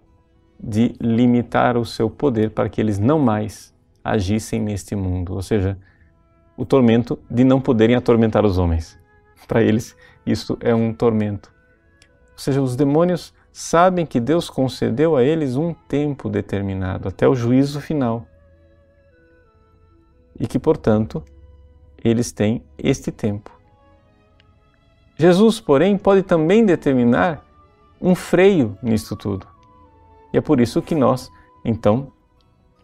de 0.59 0.95
limitar 0.99 1.77
o 1.77 1.85
seu 1.85 2.09
poder 2.09 2.51
para 2.51 2.71
que 2.71 2.81
eles 2.81 2.99
não 2.99 3.19
mais 3.19 3.75
agissem 4.03 4.59
neste 4.59 4.97
mundo, 4.97 5.35
ou 5.35 5.43
seja, 5.43 5.79
o 6.57 6.65
tormento 6.65 7.19
de 7.31 7.45
não 7.45 7.61
poderem 7.61 7.97
atormentar 7.97 8.45
os 8.45 8.59
homens. 8.59 8.99
Para 9.47 9.63
eles, 9.63 9.97
isso 10.25 10.57
é 10.61 10.75
um 10.75 10.93
tormento. 10.93 11.53
Ou 12.33 12.39
seja, 12.39 12.63
os 12.63 12.77
demônios 12.77 13.35
sabem 13.53 14.05
que 14.05 14.19
Deus 14.19 14.51
concedeu 14.51 15.17
a 15.17 15.23
eles 15.23 15.57
um 15.57 15.73
tempo 15.73 16.29
determinado, 16.29 17.09
até 17.09 17.29
o 17.29 17.35
juízo 17.35 17.81
final. 17.81 18.27
E 20.39 20.47
que, 20.47 20.59
portanto, 20.59 21.23
eles 22.03 22.33
têm 22.33 22.65
este 22.77 23.13
tempo. 23.13 23.51
Jesus, 25.17 25.61
porém, 25.61 25.97
pode 25.97 26.23
também 26.23 26.65
determinar 26.65 27.45
um 28.01 28.15
freio 28.15 28.77
nisto 28.83 29.15
tudo. 29.15 29.47
E 30.33 30.39
é 30.39 30.41
por 30.41 30.61
isso 30.61 30.83
que 30.83 30.95
nós, 30.95 31.31
então, 31.65 32.13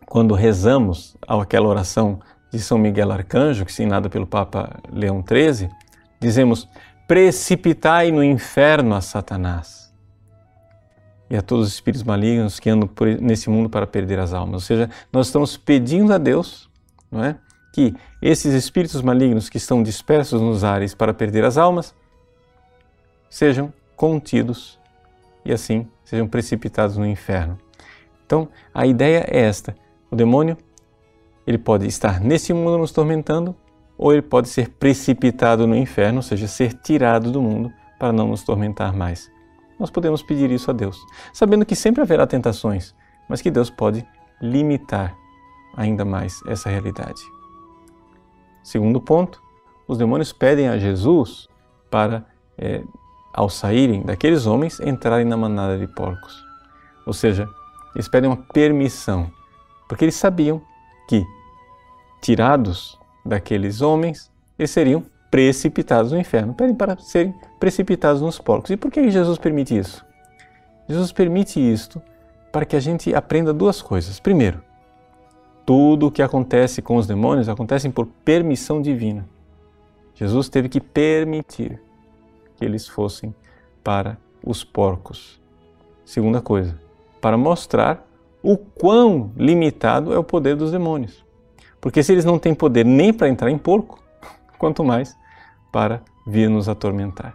quando 0.07 0.35
rezamos 0.35 1.17
aquela 1.27 1.69
oração 1.69 2.21
de 2.51 2.59
São 2.59 2.79
Miguel 2.79 3.13
Arcanjo, 3.13 3.65
que 3.65 3.71
ensinada 3.71 4.09
pelo 4.09 4.27
Papa 4.27 4.81
Leão 4.93 5.25
XIII, 5.27 5.71
dizemos: 6.19 6.69
precipitai 7.07 8.11
no 8.11 8.23
inferno 8.23 8.95
a 8.95 9.01
Satanás 9.01 9.93
e 11.29 11.37
a 11.37 11.43
todos 11.43 11.69
os 11.69 11.75
espíritos 11.75 12.03
malignos 12.03 12.59
que 12.59 12.69
andam 12.69 12.91
nesse 13.21 13.49
mundo 13.49 13.71
para 13.71 13.87
perder 13.87 14.19
as 14.19 14.33
almas. 14.33 14.55
Ou 14.55 14.61
seja, 14.61 14.91
nós 15.13 15.27
estamos 15.27 15.57
pedindo 15.57 16.13
a 16.13 16.19
Deus, 16.19 16.69
não 17.11 17.23
é, 17.25 17.37
que 17.73 17.95
esses 18.21 18.53
espíritos 18.53 19.01
malignos 19.01 19.49
que 19.49 19.57
estão 19.57 19.83
dispersos 19.83 20.43
nos 20.43 20.65
ares 20.65 20.95
para 20.95 21.15
perder 21.15 21.45
as 21.45 21.57
almas 21.57 21.95
sejam 23.29 23.73
contidos 23.97 24.79
e 25.45 25.53
assim 25.53 25.87
sejam 26.05 26.27
precipitados 26.27 26.97
no 26.97 27.07
inferno. 27.07 27.57
Então, 28.27 28.49
a 28.75 28.87
ideia 28.87 29.25
é 29.29 29.41
esta: 29.41 29.77
o 30.11 30.17
demônio 30.17 30.57
ele 31.51 31.59
pode 31.59 31.87
estar 31.87 32.21
nesse 32.21 32.53
mundo 32.53 32.79
nos 32.79 32.93
tormentando, 32.93 33.55
ou 33.99 34.13
ele 34.13 34.23
pode 34.23 34.49
ser 34.49 34.71
precipitado 34.71 35.67
no 35.67 35.77
inferno, 35.77 36.19
ou 36.19 36.23
seja, 36.23 36.49
ser 36.49 36.73
tirado 36.73 37.31
do 37.31 37.43
mundo 37.43 37.73
para 37.99 38.13
não 38.13 38.29
nos 38.29 38.43
tormentar 38.43 38.95
mais 38.97 39.31
nós 39.81 39.91
podemos 39.91 40.23
pedir 40.23 40.51
isso 40.51 40.71
a 40.71 40.75
Deus, 40.75 41.03
sabendo 41.33 41.65
que 41.65 41.75
sempre 41.75 42.03
haverá 42.03 42.27
tentações, 42.27 42.95
mas 43.27 43.41
que 43.41 43.51
Deus 43.51 43.71
pode 43.71 44.07
limitar 44.41 45.17
ainda 45.75 46.05
mais 46.05 46.39
essa 46.47 46.69
realidade. 46.69 47.23
Segundo 48.63 49.01
ponto, 49.01 49.43
os 49.89 49.97
demônios 49.97 50.35
pedem 50.35 50.69
a 50.69 50.79
Jesus 50.79 51.49
para, 51.91 52.27
é, 52.59 52.85
ao 53.33 53.49
saírem 53.49 54.03
daqueles 54.03 54.47
homens, 54.47 54.79
entrarem 54.81 55.25
na 55.25 55.37
manada 55.37 55.79
de 55.79 55.87
porcos. 55.87 56.45
Ou 57.07 57.15
seja, 57.15 57.49
eles 57.95 58.07
pedem 58.07 58.29
uma 58.29 58.37
permissão, 58.37 59.33
porque 59.89 60.05
eles 60.05 60.15
sabiam 60.15 60.61
que, 61.09 61.25
tirados 62.21 62.99
daqueles 63.25 63.81
homens, 63.81 64.31
eles 64.59 64.71
seriam 64.71 65.03
precipitados 65.31 66.13
no 66.13 66.19
inferno, 66.19 66.55
para 66.77 66.99
serem 66.99 67.35
precipitados 67.59 68.21
nos 68.21 68.39
porcos. 68.39 68.71
E 68.71 68.77
por 68.77 68.91
que 68.91 69.11
Jesus 69.11 69.39
permite 69.39 69.79
isso? 69.79 70.05
Jesus 70.89 71.13
permite 71.13 71.61
isto 71.61 72.03
para 72.51 72.65
que 72.65 72.75
a 72.75 72.81
gente 72.81 73.15
aprenda 73.15 73.53
duas 73.53 73.81
coisas. 73.81 74.19
Primeiro, 74.19 74.61
Tudo 75.71 76.09
o 76.09 76.11
que 76.11 76.21
acontece 76.21 76.83
com 76.83 76.97
os 76.97 77.07
demônios 77.07 77.49
acontece 77.49 77.89
por 77.91 78.05
permissão 78.25 78.83
divina. 78.83 79.25
Jesus 80.17 80.49
teve 80.49 80.69
que 80.69 80.81
permitir 80.81 81.81
que 82.57 82.65
eles 82.65 82.89
fossem 82.89 83.33
para 83.85 84.19
os 84.45 84.65
porcos. 84.65 85.41
Segunda 86.05 86.41
coisa, 86.41 86.77
para 87.21 87.37
mostrar 87.39 88.05
o 88.43 88.57
quão 88.57 89.31
limitado 89.37 90.13
é 90.13 90.19
o 90.19 90.25
poder 90.25 90.57
dos 90.57 90.73
demônios. 90.73 91.25
Porque 91.81 92.03
se 92.03 92.13
eles 92.13 92.25
não 92.25 92.39
têm 92.39 92.55
poder 92.55 92.85
nem 92.85 93.13
para 93.13 93.29
entrar 93.29 93.51
em 93.51 93.59
porco, 93.59 94.03
quanto 94.59 94.85
mais 94.85 95.17
para 95.73 96.03
vir 96.27 96.49
nos 96.51 96.69
atormentar. 96.69 97.35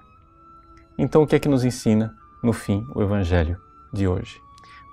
Então, 0.98 1.24
o 1.24 1.28
que 1.28 1.36
é 1.36 1.40
que 1.40 1.50
nos 1.50 1.66
ensina, 1.66 2.14
no 2.44 2.54
fim, 2.54 2.86
o 2.94 3.02
Evangelho 3.02 3.58
de 3.94 4.08
hoje? 4.08 4.40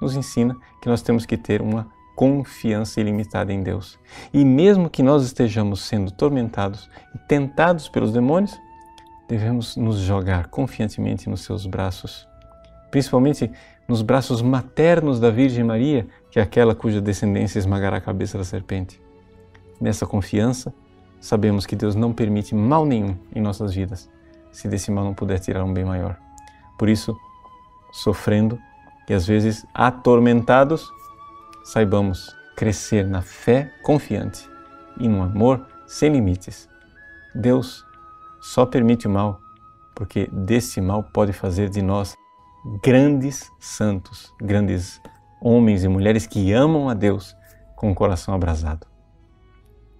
Nos 0.00 0.16
ensina 0.16 0.56
que 0.80 0.88
nós 0.88 1.02
temos 1.02 1.24
que 1.26 1.36
ter 1.36 1.60
uma 1.60 1.86
confiança 2.16 3.00
ilimitada 3.00 3.52
em 3.52 3.62
Deus. 3.62 3.98
E 4.32 4.44
mesmo 4.44 4.90
que 4.90 5.02
nós 5.02 5.24
estejamos 5.24 5.82
sendo 5.82 6.10
tormentados 6.10 6.88
e 7.14 7.18
tentados 7.18 7.88
pelos 7.88 8.12
demônios, 8.12 8.58
devemos 9.28 9.76
nos 9.76 9.98
jogar 9.98 10.48
confiantemente 10.48 11.28
nos 11.28 11.42
seus 11.42 11.66
braços, 11.66 12.28
principalmente 12.90 13.50
nos 13.88 14.02
braços 14.02 14.42
maternos 14.42 15.18
da 15.18 15.30
Virgem 15.30 15.64
Maria, 15.64 16.06
que 16.30 16.38
é 16.38 16.42
aquela 16.42 16.74
cuja 16.74 17.00
descendência 17.00 17.58
esmagará 17.58 17.96
a 17.96 18.00
cabeça 18.00 18.38
da 18.38 18.44
serpente. 18.44 19.01
Nessa 19.82 20.06
confiança, 20.06 20.72
sabemos 21.20 21.66
que 21.66 21.74
Deus 21.74 21.96
não 21.96 22.12
permite 22.12 22.54
mal 22.54 22.86
nenhum 22.86 23.16
em 23.34 23.40
nossas 23.40 23.74
vidas, 23.74 24.08
se 24.52 24.68
desse 24.68 24.92
mal 24.92 25.04
não 25.04 25.12
puder 25.12 25.40
tirar 25.40 25.64
um 25.64 25.74
bem 25.74 25.84
maior. 25.84 26.16
Por 26.78 26.88
isso, 26.88 27.18
sofrendo 27.90 28.56
e 29.08 29.12
às 29.12 29.26
vezes 29.26 29.66
atormentados, 29.74 30.88
saibamos 31.64 32.32
crescer 32.56 33.04
na 33.08 33.22
fé 33.22 33.74
confiante 33.82 34.48
e 35.00 35.08
no 35.08 35.20
amor 35.20 35.66
sem 35.84 36.12
limites. 36.12 36.68
Deus 37.34 37.84
só 38.40 38.64
permite 38.64 39.08
o 39.08 39.10
mal 39.10 39.40
porque 39.96 40.30
desse 40.32 40.80
mal 40.80 41.02
pode 41.02 41.32
fazer 41.32 41.68
de 41.68 41.82
nós 41.82 42.14
grandes 42.84 43.50
santos, 43.58 44.32
grandes 44.40 45.02
homens 45.40 45.82
e 45.82 45.88
mulheres 45.88 46.24
que 46.24 46.52
amam 46.52 46.88
a 46.88 46.94
Deus 46.94 47.36
com 47.74 47.90
o 47.90 47.94
coração 47.96 48.32
abrasado. 48.32 48.91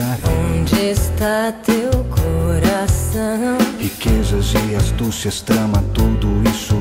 Onde 0.00 0.90
está 0.90 1.52
teu 1.64 1.90
coração? 2.04 3.58
Riquezas 3.80 4.52
e 4.54 4.76
astúcias, 4.76 5.40
trama, 5.40 5.82
tudo 5.92 6.28
isso 6.48 6.76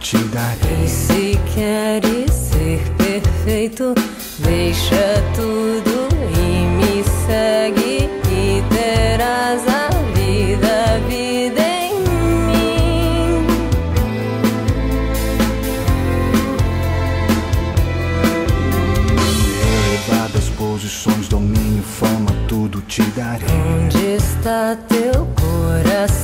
te 0.00 0.16
darei. 0.16 0.84
E 0.84 0.88
se 0.88 1.38
queres 1.54 2.32
ser 2.32 2.80
perfeito, 2.96 3.94
deixa 4.38 5.22
tudo 5.34 6.08
e 6.34 6.64
me 6.78 7.04
segue 7.26 7.81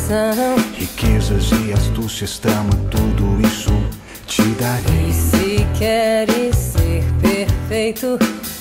coração? 0.08 0.56
Riquezas 0.74 1.50
e 1.52 1.72
astúcias, 1.72 2.38
trama, 2.38 2.70
tudo 2.90 3.46
isso 3.46 3.70
te 4.26 4.42
darei. 4.54 5.08
E 5.08 5.12
se 5.12 5.66
queres 5.78 6.56
ser 6.56 7.04
perfeito, 7.20 8.18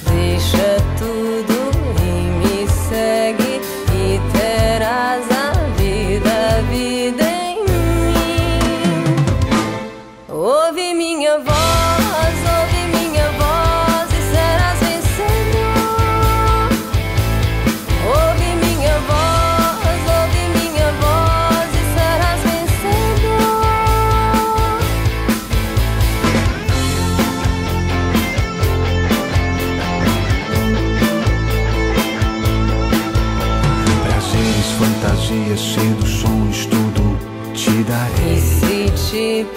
deixa 0.09 0.77
tudo 0.97 1.71
e 2.01 2.11
me 2.39 2.67
segue 2.89 3.61
e 3.93 4.37
terás 4.37 5.26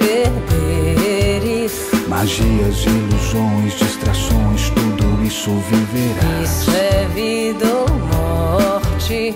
perderes, 0.01 1.73
Magias, 2.09 2.85
ilusões, 2.85 3.79
distrações, 3.79 4.71
tudo 4.71 5.25
isso 5.25 5.51
viverás. 5.71 6.51
isso 6.51 6.71
é 6.73 7.07
vida 7.15 7.67
ou 7.67 7.89
morte. 8.13 9.35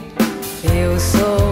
Eu 0.65 0.99
sou 0.99 1.44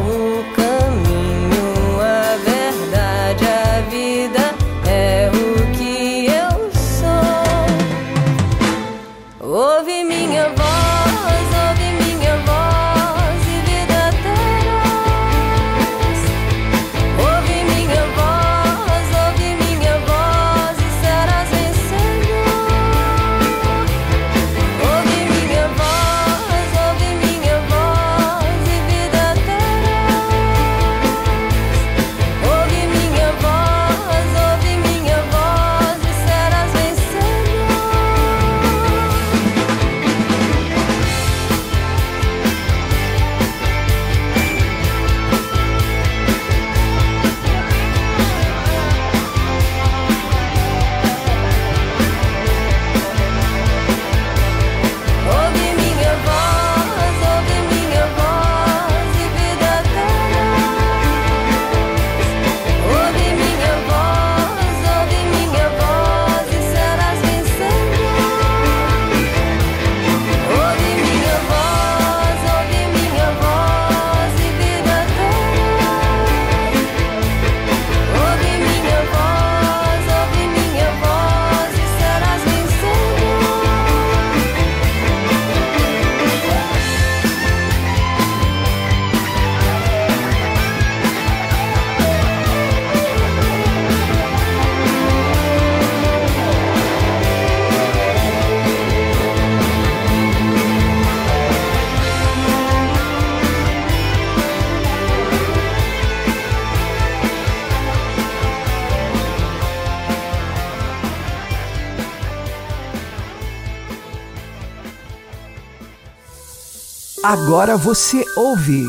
Agora 117.24 117.76
você 117.76 118.24
ouve 118.36 118.84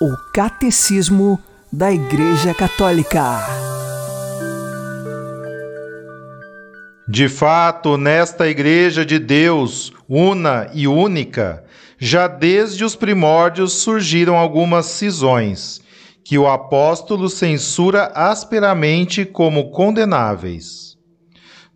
o 0.00 0.16
Catecismo 0.32 1.38
da 1.72 1.92
Igreja 1.92 2.52
Católica. 2.52 3.46
De 7.06 7.28
fato, 7.28 7.96
nesta 7.96 8.48
Igreja 8.48 9.06
de 9.06 9.20
Deus, 9.20 9.92
una 10.08 10.68
e 10.74 10.88
única, 10.88 11.62
já 11.96 12.26
desde 12.26 12.84
os 12.84 12.96
primórdios 12.96 13.74
surgiram 13.74 14.36
algumas 14.36 14.86
cisões, 14.86 15.80
que 16.24 16.36
o 16.36 16.48
apóstolo 16.48 17.28
censura 17.28 18.10
asperamente 18.16 19.24
como 19.24 19.70
condenáveis. 19.70 20.96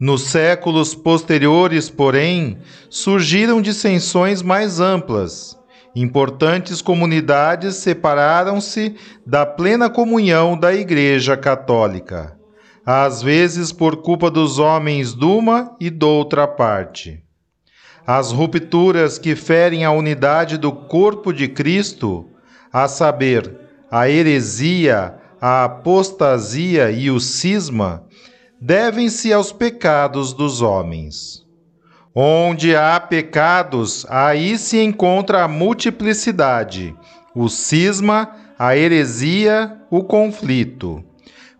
Nos 0.01 0.23
séculos 0.23 0.93
posteriores, 0.93 1.89
porém, 1.89 2.59
surgiram 2.91 3.63
dissensões 3.63 4.43
mais 4.43 4.81
amplas 4.81 5.58
Importantes 6.01 6.81
comunidades 6.81 7.75
separaram-se 7.75 8.95
da 9.27 9.45
plena 9.45 9.91
comunhão 9.91 10.57
da 10.57 10.73
Igreja 10.73 11.37
Católica, 11.37 12.39
às 12.87 13.21
vezes 13.21 13.73
por 13.73 13.97
culpa 13.97 14.31
dos 14.31 14.61
homens 14.61 15.13
de 15.13 15.25
uma 15.25 15.77
e 15.81 15.91
doutra 15.91 16.47
parte. 16.47 17.21
As 18.07 18.31
rupturas 18.31 19.19
que 19.19 19.35
ferem 19.35 19.85
a 19.85 19.91
unidade 19.91 20.57
do 20.57 20.71
corpo 20.71 21.33
de 21.33 21.49
Cristo, 21.49 22.29
a 22.73 22.87
saber, 22.87 23.59
a 23.91 24.09
heresia, 24.09 25.17
a 25.41 25.65
apostasia 25.65 26.93
e 26.93 27.11
o 27.11 27.19
cisma, 27.19 28.05
devem-se 28.61 29.33
aos 29.33 29.51
pecados 29.51 30.33
dos 30.33 30.63
homens. 30.63 31.45
Onde 32.21 32.75
há 32.75 32.99
pecados, 32.99 34.05
aí 34.09 34.59
se 34.59 34.83
encontra 34.83 35.45
a 35.45 35.47
multiplicidade, 35.47 36.93
o 37.33 37.49
cisma, 37.49 38.35
a 38.59 38.77
heresia, 38.77 39.81
o 39.89 40.03
conflito. 40.03 41.01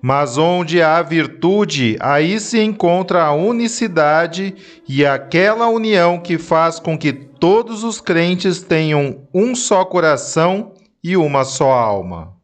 Mas 0.03 0.37
onde 0.37 0.83
há 0.83 1.01
virtude, 1.01 1.97
aí 2.01 2.41
se 2.41 2.61
encontra 2.61 3.23
a 3.23 3.33
unicidade 3.33 4.53
e 4.89 5.07
aquela 5.07 5.69
união 5.69 6.19
que 6.19 6.37
faz 6.37 6.81
com 6.81 6.99
que 6.99 7.13
todos 7.13 7.85
os 7.85 8.01
crentes 8.01 8.61
tenham 8.61 9.29
um 9.33 9.55
só 9.55 9.85
coração 9.85 10.73
e 11.05 11.17
uma 11.17 11.45
só 11.45 11.71
alma. 11.71 12.38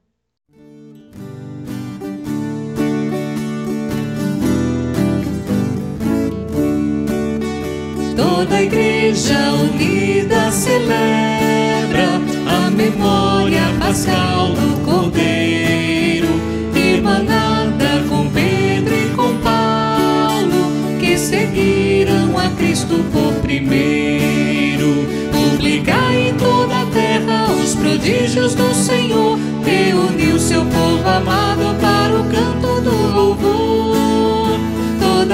Toda 8.45 8.57
a 8.57 8.63
igreja 8.63 9.55
unida 9.55 10.51
celebra 10.53 12.21
a 12.47 12.71
memória 12.71 13.63
pascal 13.81 14.49
do 14.49 14.85
Cordeiro, 14.85 16.29
irmanada 16.77 18.05
com 18.07 18.29
Pedro 18.29 18.95
e 18.95 19.09
com 19.17 19.39
Paulo, 19.39 20.71
que 21.01 21.17
seguiram 21.17 22.39
a 22.39 22.51
Cristo 22.51 23.03
por 23.11 23.33
primeiro. 23.41 25.07
Publicai 25.33 26.29
em 26.29 26.35
toda 26.35 26.83
a 26.83 26.87
terra 26.93 27.51
os 27.51 27.75
prodígios 27.75 28.55
do 28.55 28.75
Senhor, 28.75 29.39
reuniu 29.65 30.39
seu 30.39 30.61
povo 30.67 31.09
amado 31.09 31.81
para 31.81 32.15
o 32.15 32.25
canto 32.25 32.83
do 32.83 33.15
louvor. 33.15 33.54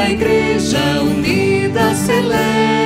A 0.00 0.10
igreja 0.10 1.02
unida 1.02 1.94
celebra 1.94 2.80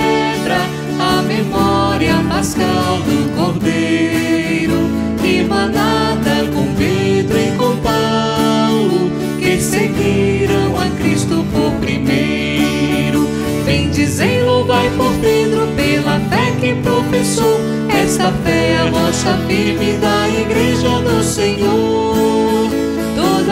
memória 1.27 2.17
pascal 2.29 2.99
do 2.99 3.35
Cordeiro, 3.37 4.89
emanada 5.25 6.47
com 6.53 6.75
Pedro 6.75 7.39
e 7.39 7.57
com 7.57 7.77
Paulo, 7.79 9.11
que 9.39 9.61
seguiram 9.61 10.79
a 10.79 10.89
Cristo 11.01 11.45
por 11.53 11.73
primeiro. 11.81 13.29
Bendizem, 13.65 14.45
louvai 14.45 14.91
por 14.97 15.13
Pedro 15.21 15.69
pela 15.77 16.21
fé 16.29 16.53
que 16.61 16.75
professou. 16.83 17.61
Esta 17.89 18.31
fé 18.45 18.73
é 18.73 18.77
a 18.79 18.91
rocha 18.91 19.39
firme 19.47 19.99
da 19.99 20.29
Igreja 20.29 21.01
do 21.01 21.23
Senhor. 21.23 22.94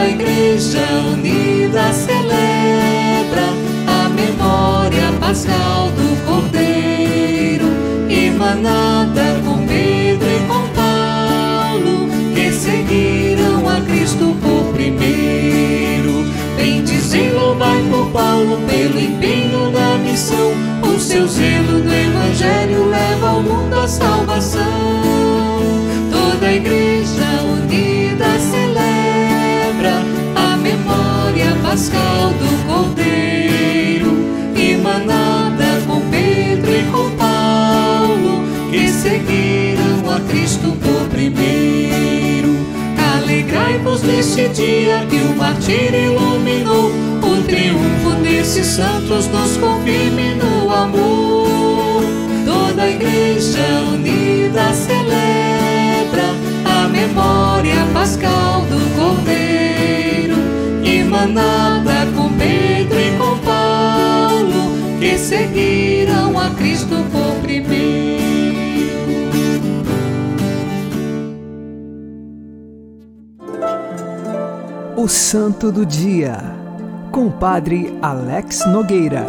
A 0.03 0.09
Igreja 0.09 0.85
unida 1.13 1.93
celebra 1.93 3.47
a 3.87 4.09
memória 4.09 5.13
pascal 5.17 5.91
do 5.91 6.25
Cordeiro 6.25 6.83
manada 8.37 9.39
com 9.45 9.65
Pedro 9.65 10.27
e 10.27 10.39
com 10.45 10.67
Paulo, 10.75 12.09
que 12.35 12.51
seguiram 12.51 13.69
a 13.69 13.79
Cristo 13.79 14.35
por 14.41 14.73
primeiro. 14.73 16.25
Bendizem, 16.57 17.31
louvai 17.31 17.81
por 17.89 18.11
Paulo 18.11 18.57
pelo 18.67 18.99
empenho 18.99 19.71
da 19.71 19.97
missão, 19.99 20.51
o 20.83 20.99
seu 20.99 21.25
zelo 21.25 21.79
do 21.81 21.93
Evangelho 21.93 22.89
leva 22.89 23.29
ao 23.29 23.41
mundo 23.41 23.73
a 23.73 23.87
salvação. 23.87 24.61
Toda 26.11 26.47
a 26.47 26.53
igreja 26.53 27.32
memória 30.93 31.55
pascal 31.61 32.29
do 32.33 32.67
Cordeiro, 32.67 34.11
emanada 34.55 35.81
com 35.87 36.01
Pedro 36.09 36.71
e 36.71 36.83
com 36.91 37.09
que 38.71 38.87
seguiram 38.89 40.11
a 40.11 40.19
Cristo 40.29 40.75
por 40.81 41.09
primeiro. 41.09 42.55
Alegrai-vos 43.15 44.03
neste 44.03 44.47
dia 44.49 45.05
que 45.09 45.17
o 45.17 45.35
martírio 45.35 46.13
iluminou, 46.13 46.91
o 47.21 47.43
triunfo 47.43 48.11
desses 48.21 48.67
santos 48.67 49.27
nos 49.27 49.57
confirme 49.57 50.35
no 50.35 50.71
amor. 50.71 52.03
Toda 52.45 52.83
a 52.83 52.89
igreja 52.89 53.65
unida 53.91 54.73
celebra 54.73 56.35
a 56.65 56.87
memória 56.87 57.85
pascal 57.93 58.32
emanada 61.23 62.11
com 62.15 62.37
Pedro 62.37 62.99
e 62.99 63.17
com 63.17 63.37
Paulo, 63.45 64.99
que 64.99 65.17
seguiram 65.17 66.37
a 66.37 66.49
Cristo 66.51 66.95
por 67.11 67.41
primeiro. 67.41 68.23
O 74.97 75.07
Santo 75.07 75.71
do 75.71 75.85
Dia, 75.85 76.37
com 77.11 77.27
o 77.27 77.31
Padre 77.31 77.97
Alex 78.01 78.65
Nogueira. 78.67 79.25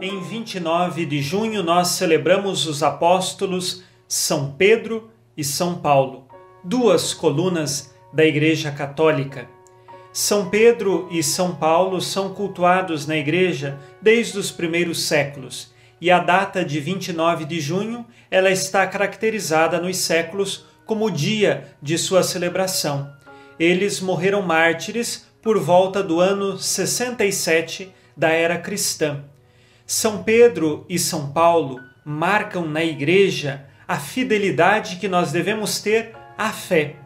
Em 0.00 0.22
29 0.22 1.04
de 1.04 1.20
junho, 1.20 1.62
nós 1.62 1.88
celebramos 1.88 2.66
os 2.66 2.82
apóstolos 2.82 3.82
São 4.08 4.52
Pedro 4.52 5.10
e 5.36 5.42
São 5.44 5.74
Paulo, 5.74 6.26
duas 6.64 7.12
colunas 7.12 7.92
da 8.12 8.24
Igreja 8.24 8.70
Católica. 8.70 9.59
São 10.12 10.50
Pedro 10.50 11.08
e 11.10 11.22
São 11.22 11.54
Paulo 11.54 12.00
são 12.00 12.34
cultuados 12.34 13.06
na 13.06 13.16
Igreja 13.16 13.78
desde 14.02 14.38
os 14.38 14.50
primeiros 14.50 15.02
séculos, 15.02 15.72
e 16.00 16.10
a 16.10 16.18
data 16.18 16.64
de 16.64 16.80
29 16.80 17.44
de 17.44 17.60
junho 17.60 18.06
ela 18.30 18.50
está 18.50 18.86
caracterizada 18.86 19.80
nos 19.80 19.96
séculos 19.98 20.66
como 20.84 21.06
o 21.06 21.10
dia 21.10 21.68
de 21.80 21.96
sua 21.96 22.22
celebração 22.22 23.20
eles 23.60 24.00
morreram 24.00 24.40
mártires 24.40 25.26
por 25.42 25.58
volta 25.58 26.02
do 26.02 26.18
ano 26.18 26.56
67 26.56 27.94
da 28.16 28.30
era 28.30 28.56
cristã. 28.56 29.22
São 29.86 30.22
Pedro 30.22 30.86
e 30.88 30.98
São 30.98 31.30
Paulo 31.30 31.78
marcam 32.02 32.66
na 32.66 32.82
igreja 32.82 33.66
a 33.86 33.98
fidelidade 33.98 34.96
que 34.96 35.08
nós 35.08 35.30
devemos 35.30 35.78
ter 35.78 36.12
à 36.38 36.48
fé. 36.48 36.96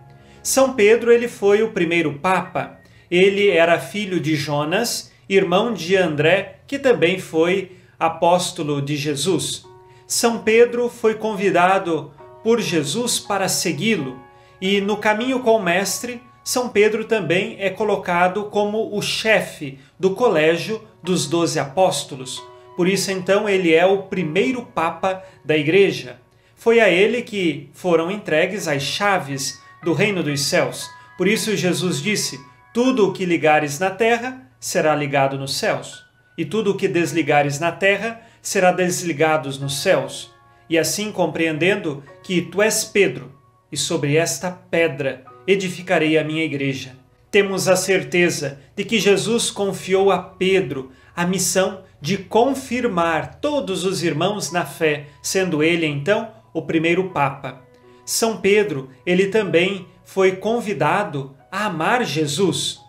São 0.44 0.74
Pedro 0.74 1.10
ele 1.10 1.26
foi 1.26 1.60
o 1.64 1.72
primeiro 1.72 2.20
papa. 2.20 2.78
Ele 3.14 3.48
era 3.48 3.78
filho 3.78 4.18
de 4.18 4.34
Jonas, 4.34 5.12
irmão 5.28 5.72
de 5.72 5.96
André, 5.96 6.56
que 6.66 6.80
também 6.80 7.16
foi 7.20 7.70
apóstolo 7.96 8.82
de 8.82 8.96
Jesus. 8.96 9.64
São 10.04 10.40
Pedro 10.40 10.88
foi 10.88 11.14
convidado 11.14 12.10
por 12.42 12.60
Jesus 12.60 13.20
para 13.20 13.46
segui-lo 13.46 14.18
e 14.60 14.80
no 14.80 14.96
caminho 14.96 15.38
com 15.38 15.52
o 15.52 15.62
mestre 15.62 16.20
são 16.42 16.68
Pedro 16.68 17.04
também 17.04 17.54
é 17.60 17.70
colocado 17.70 18.46
como 18.46 18.92
o 18.92 19.00
chefe 19.00 19.78
do 19.96 20.16
colégio 20.16 20.82
dos 21.00 21.28
doze 21.28 21.60
apóstolos. 21.60 22.42
Por 22.76 22.88
isso, 22.88 23.12
então, 23.12 23.48
ele 23.48 23.72
é 23.72 23.86
o 23.86 24.02
primeiro 24.02 24.62
Papa 24.62 25.22
da 25.44 25.56
Igreja. 25.56 26.18
Foi 26.56 26.80
a 26.80 26.90
ele 26.90 27.22
que 27.22 27.70
foram 27.74 28.10
entregues 28.10 28.66
as 28.66 28.82
chaves 28.82 29.62
do 29.84 29.92
reino 29.92 30.20
dos 30.20 30.40
céus. 30.40 30.90
Por 31.16 31.28
isso, 31.28 31.56
Jesus 31.56 32.02
disse: 32.02 32.40
Tudo 32.74 33.08
o 33.08 33.12
que 33.12 33.24
ligares 33.24 33.78
na 33.78 33.88
terra 33.88 34.50
será 34.58 34.96
ligado 34.96 35.38
nos 35.38 35.56
céus, 35.56 36.04
e 36.36 36.44
tudo 36.44 36.72
o 36.72 36.76
que 36.76 36.88
desligares 36.88 37.60
na 37.60 37.70
terra 37.70 38.20
será 38.42 38.72
desligado 38.72 39.48
nos 39.60 39.80
céus. 39.80 40.34
e 40.68 40.76
assim 40.76 41.12
compreendendo 41.12 42.02
que 42.24 42.42
tu 42.42 42.60
és 42.60 42.84
Pedro, 42.84 43.30
e 43.70 43.76
sobre 43.76 44.16
esta 44.16 44.50
pedra 44.50 45.24
edificarei 45.46 46.18
a 46.18 46.24
minha 46.24 46.42
igreja. 46.42 46.96
Temos 47.30 47.68
a 47.68 47.76
certeza 47.76 48.58
de 48.74 48.82
que 48.82 48.98
Jesus 48.98 49.52
confiou 49.52 50.10
a 50.10 50.18
Pedro 50.18 50.90
a 51.14 51.24
missão 51.24 51.84
de 52.00 52.18
confirmar 52.18 53.36
todos 53.36 53.84
os 53.84 54.02
irmãos 54.02 54.50
na 54.50 54.66
fé, 54.66 55.06
sendo 55.22 55.62
ele 55.62 55.86
então 55.86 56.28
o 56.52 56.62
primeiro 56.62 57.10
papa. 57.10 57.62
São 58.04 58.38
Pedro, 58.38 58.90
ele 59.06 59.26
também 59.26 59.86
foi 60.04 60.32
convidado 60.36 61.36
a 61.54 61.66
amar 61.66 62.04
Jesus, 62.04 62.80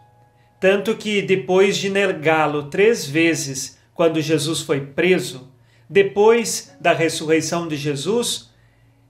tanto 0.59 0.95
que 0.95 1.21
depois 1.21 1.77
de 1.77 1.87
negá-lo 1.87 2.63
três 2.63 3.05
vezes, 3.05 3.77
quando 3.93 4.19
Jesus 4.19 4.61
foi 4.61 4.81
preso, 4.81 5.53
depois 5.87 6.75
da 6.81 6.91
ressurreição 6.91 7.67
de 7.67 7.75
Jesus, 7.75 8.49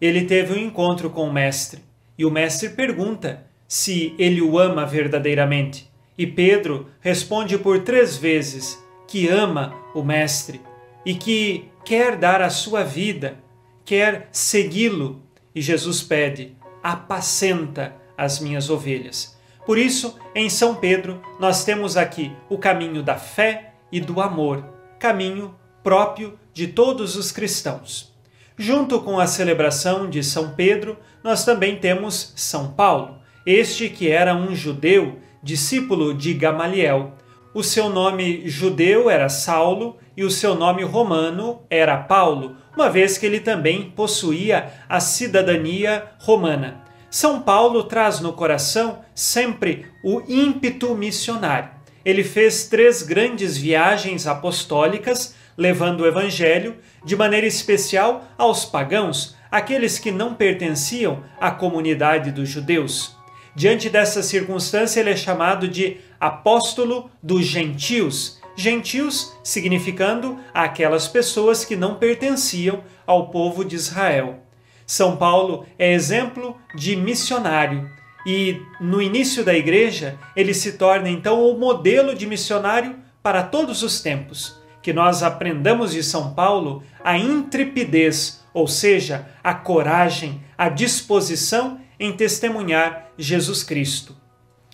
ele 0.02 0.26
teve 0.26 0.52
um 0.52 0.62
encontro 0.62 1.10
com 1.10 1.30
o 1.30 1.32
Mestre. 1.32 1.80
E 2.18 2.26
o 2.26 2.30
Mestre 2.30 2.68
pergunta 2.68 3.46
se 3.66 4.14
ele 4.20 4.42
o 4.42 4.60
ama 4.60 4.86
verdadeiramente. 4.86 5.90
E 6.18 6.28
Pedro 6.28 6.90
responde 7.00 7.58
por 7.58 7.80
três 7.80 8.18
vezes 8.18 8.78
que 9.08 9.30
ama 9.30 9.74
o 9.94 10.04
Mestre 10.04 10.60
e 11.06 11.16
que 11.16 11.70
quer 11.86 12.18
dar 12.18 12.42
a 12.42 12.50
sua 12.50 12.84
vida, 12.84 13.38
quer 13.86 14.28
segui-lo. 14.34 15.24
E 15.56 15.62
Jesus 15.62 16.04
pede: 16.04 16.58
apacenta 16.84 17.96
as 18.18 18.42
minhas 18.42 18.70
ovelhas. 18.70 19.35
Por 19.66 19.80
isso, 19.80 20.16
em 20.36 20.48
São 20.48 20.76
Pedro, 20.76 21.22
nós 21.40 21.66
temos 21.66 21.98
aqui 21.98 22.32
o 22.48 22.58
caminho 22.58 23.02
da 23.02 23.16
fé 23.16 23.74
e 23.92 24.00
do 24.00 24.22
amor, 24.22 24.64
caminho 25.00 25.56
próprio 25.84 26.38
de 26.54 26.68
todos 26.68 27.16
os 27.16 27.32
cristãos. 27.32 28.14
Junto 28.58 29.02
com 29.02 29.20
a 29.20 29.28
celebração 29.28 30.10
de 30.10 30.24
São 30.24 30.52
Pedro, 30.52 30.98
nós 31.24 31.44
também 31.44 31.78
temos 31.78 32.32
São 32.36 32.72
Paulo, 32.72 33.18
este 33.46 33.90
que 33.90 34.10
era 34.10 34.36
um 34.36 34.56
judeu, 34.56 35.20
discípulo 35.42 36.14
de 36.14 36.34
Gamaliel. 36.34 37.14
O 37.54 37.64
seu 37.64 37.90
nome 37.90 38.48
judeu 38.48 39.10
era 39.10 39.30
Saulo 39.30 39.98
e 40.16 40.24
o 40.24 40.32
seu 40.32 40.56
nome 40.56 40.84
romano 40.84 41.64
era 41.70 41.98
Paulo, 41.98 42.56
uma 42.76 42.90
vez 42.90 43.18
que 43.18 43.26
ele 43.26 43.40
também 43.40 43.90
possuía 43.92 44.72
a 44.88 45.00
cidadania 45.00 46.12
romana. 46.20 46.85
São 47.16 47.42
Paulo 47.42 47.86
traz 47.86 48.20
no 48.20 48.34
coração 48.34 49.00
sempre 49.16 49.86
o 50.04 50.22
ímpeto 50.28 50.94
missionário. 50.94 51.70
Ele 52.04 52.26
fez 52.26 52.68
três 52.68 53.02
grandes 53.02 53.56
viagens 53.56 54.28
apostólicas 54.28 55.34
levando 55.58 56.02
o 56.02 56.06
evangelho, 56.06 56.76
de 57.06 57.16
maneira 57.16 57.48
especial 57.48 58.26
aos 58.38 58.66
pagãos, 58.66 59.34
aqueles 59.50 59.98
que 59.98 60.12
não 60.12 60.34
pertenciam 60.34 61.24
à 61.40 61.52
comunidade 61.52 62.34
dos 62.34 62.50
judeus. 62.50 63.16
Diante 63.56 63.90
dessa 63.90 64.22
circunstância, 64.22 65.00
ele 65.00 65.12
é 65.12 65.16
chamado 65.16 65.70
de 65.70 65.96
apóstolo 66.20 67.10
dos 67.24 67.46
gentios. 67.46 68.42
Gentios 68.58 69.34
significando 69.42 70.38
aquelas 70.54 71.08
pessoas 71.08 71.64
que 71.64 71.78
não 71.78 71.96
pertenciam 71.96 72.84
ao 73.08 73.30
povo 73.30 73.64
de 73.64 73.78
Israel. 73.78 74.45
São 74.86 75.18
Paulo 75.18 75.66
é 75.78 75.92
exemplo 75.94 76.58
de 76.76 76.96
missionário 76.96 77.90
e 78.26 78.62
no 78.80 79.02
início 79.02 79.44
da 79.44 79.54
igreja 79.54 80.18
ele 80.36 80.54
se 80.54 80.74
torna 80.74 81.10
então 81.10 81.44
o 81.44 81.58
modelo 81.58 82.16
de 82.16 82.26
missionário 82.26 82.96
para 83.22 83.44
todos 83.44 83.84
os 83.84 84.02
tempos 84.02 84.60
que 84.86 84.94
nós 84.94 85.24
aprendamos 85.24 85.94
de 85.94 86.04
São 86.04 86.36
Paulo 86.36 86.84
a 87.04 87.18
intrepidez, 87.18 88.46
ou 88.54 88.68
seja, 88.68 89.28
a 89.44 89.52
coragem, 89.52 90.44
a 90.56 90.70
disposição 90.70 91.80
em 92.00 92.14
testemunhar 92.14 93.10
Jesus 93.18 93.64
Cristo. 93.64 94.16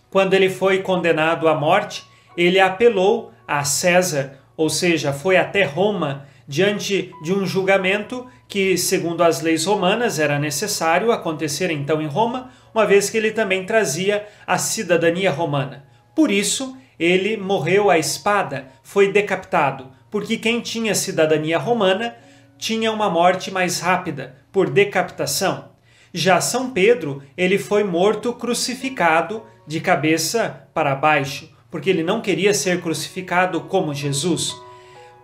Quando 0.09 0.33
ele 0.33 0.49
foi 0.49 0.79
condenado 0.79 1.47
à 1.47 1.55
morte, 1.55 2.03
ele 2.35 2.59
apelou 2.59 3.31
a 3.47 3.63
César, 3.63 4.37
ou 4.57 4.69
seja, 4.69 5.13
foi 5.13 5.37
até 5.37 5.63
Roma 5.63 6.27
diante 6.45 7.09
de 7.23 7.31
um 7.31 7.45
julgamento 7.45 8.27
que, 8.51 8.77
segundo 8.77 9.23
as 9.23 9.39
leis 9.39 9.63
romanas, 9.63 10.19
era 10.19 10.37
necessário 10.37 11.09
acontecer 11.13 11.71
então 11.71 12.01
em 12.01 12.05
Roma, 12.05 12.51
uma 12.75 12.85
vez 12.85 13.09
que 13.09 13.15
ele 13.15 13.31
também 13.31 13.65
trazia 13.65 14.27
a 14.45 14.57
cidadania 14.57 15.31
romana. 15.31 15.85
Por 16.13 16.29
isso, 16.29 16.77
ele 16.99 17.37
morreu 17.37 17.89
à 17.89 17.97
espada, 17.97 18.67
foi 18.83 19.09
decapitado, 19.09 19.89
porque 20.09 20.35
quem 20.35 20.59
tinha 20.59 20.93
cidadania 20.93 21.57
romana 21.57 22.13
tinha 22.57 22.91
uma 22.91 23.09
morte 23.09 23.49
mais 23.49 23.79
rápida, 23.79 24.35
por 24.51 24.69
decapitação. 24.69 25.69
Já 26.13 26.41
São 26.41 26.71
Pedro, 26.71 27.23
ele 27.37 27.57
foi 27.57 27.85
morto 27.85 28.33
crucificado 28.33 29.43
de 29.65 29.79
cabeça 29.79 30.67
para 30.73 30.93
baixo, 30.93 31.49
porque 31.69 31.89
ele 31.89 32.03
não 32.03 32.19
queria 32.19 32.53
ser 32.53 32.81
crucificado 32.81 33.61
como 33.61 33.93
Jesus. 33.93 34.53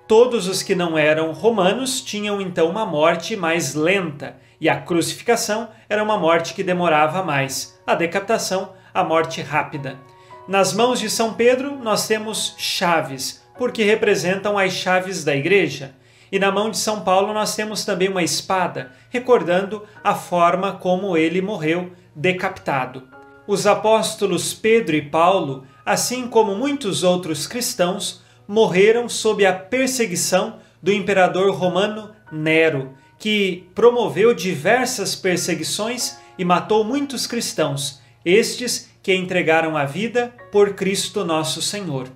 Todos 0.07 0.47
os 0.47 0.63
que 0.63 0.73
não 0.73 0.97
eram 0.97 1.33
romanos 1.33 1.99
tinham 1.99 2.39
então 2.39 2.69
uma 2.69 2.85
morte 2.85 3.35
mais 3.35 3.75
lenta, 3.75 4.37
e 4.59 4.69
a 4.69 4.79
crucificação 4.79 5.67
era 5.89 6.01
uma 6.01 6.17
morte 6.17 6.53
que 6.53 6.63
demorava 6.63 7.21
mais, 7.23 7.77
a 7.85 7.93
decapitação, 7.93 8.71
a 8.93 9.03
morte 9.03 9.41
rápida. 9.41 9.99
Nas 10.47 10.71
mãos 10.71 11.01
de 11.01 11.09
São 11.09 11.33
Pedro, 11.33 11.75
nós 11.75 12.07
temos 12.07 12.55
chaves, 12.57 13.43
porque 13.57 13.83
representam 13.83 14.57
as 14.57 14.71
chaves 14.71 15.25
da 15.25 15.35
igreja. 15.35 15.93
E 16.31 16.39
na 16.39 16.53
mão 16.53 16.71
de 16.71 16.77
São 16.77 17.01
Paulo 17.01 17.33
nós 17.33 17.53
temos 17.53 17.83
também 17.83 18.07
uma 18.07 18.23
espada, 18.23 18.93
recordando 19.09 19.83
a 20.01 20.15
forma 20.15 20.71
como 20.71 21.17
ele 21.17 21.41
morreu 21.41 21.91
decapitado. 22.15 23.03
Os 23.45 23.67
apóstolos 23.67 24.53
Pedro 24.53 24.95
e 24.95 25.01
Paulo, 25.01 25.65
assim 25.85 26.29
como 26.29 26.55
muitos 26.55 27.03
outros 27.03 27.45
cristãos, 27.45 28.25
morreram 28.47 29.09
sob 29.09 29.45
a 29.45 29.53
perseguição 29.53 30.59
do 30.81 30.91
imperador 30.91 31.53
romano 31.53 32.11
Nero, 32.31 32.93
que 33.19 33.67
promoveu 33.73 34.33
diversas 34.33 35.15
perseguições 35.15 36.17
e 36.37 36.45
matou 36.45 36.83
muitos 36.83 37.25
cristãos, 37.25 37.99
estes 38.23 38.89
que 39.01 39.13
entregaram 39.13 39.75
a 39.75 39.85
vida 39.85 40.33
por 40.51 40.73
Cristo 40.73 41.23
nosso 41.25 41.61
Senhor. 41.61 42.07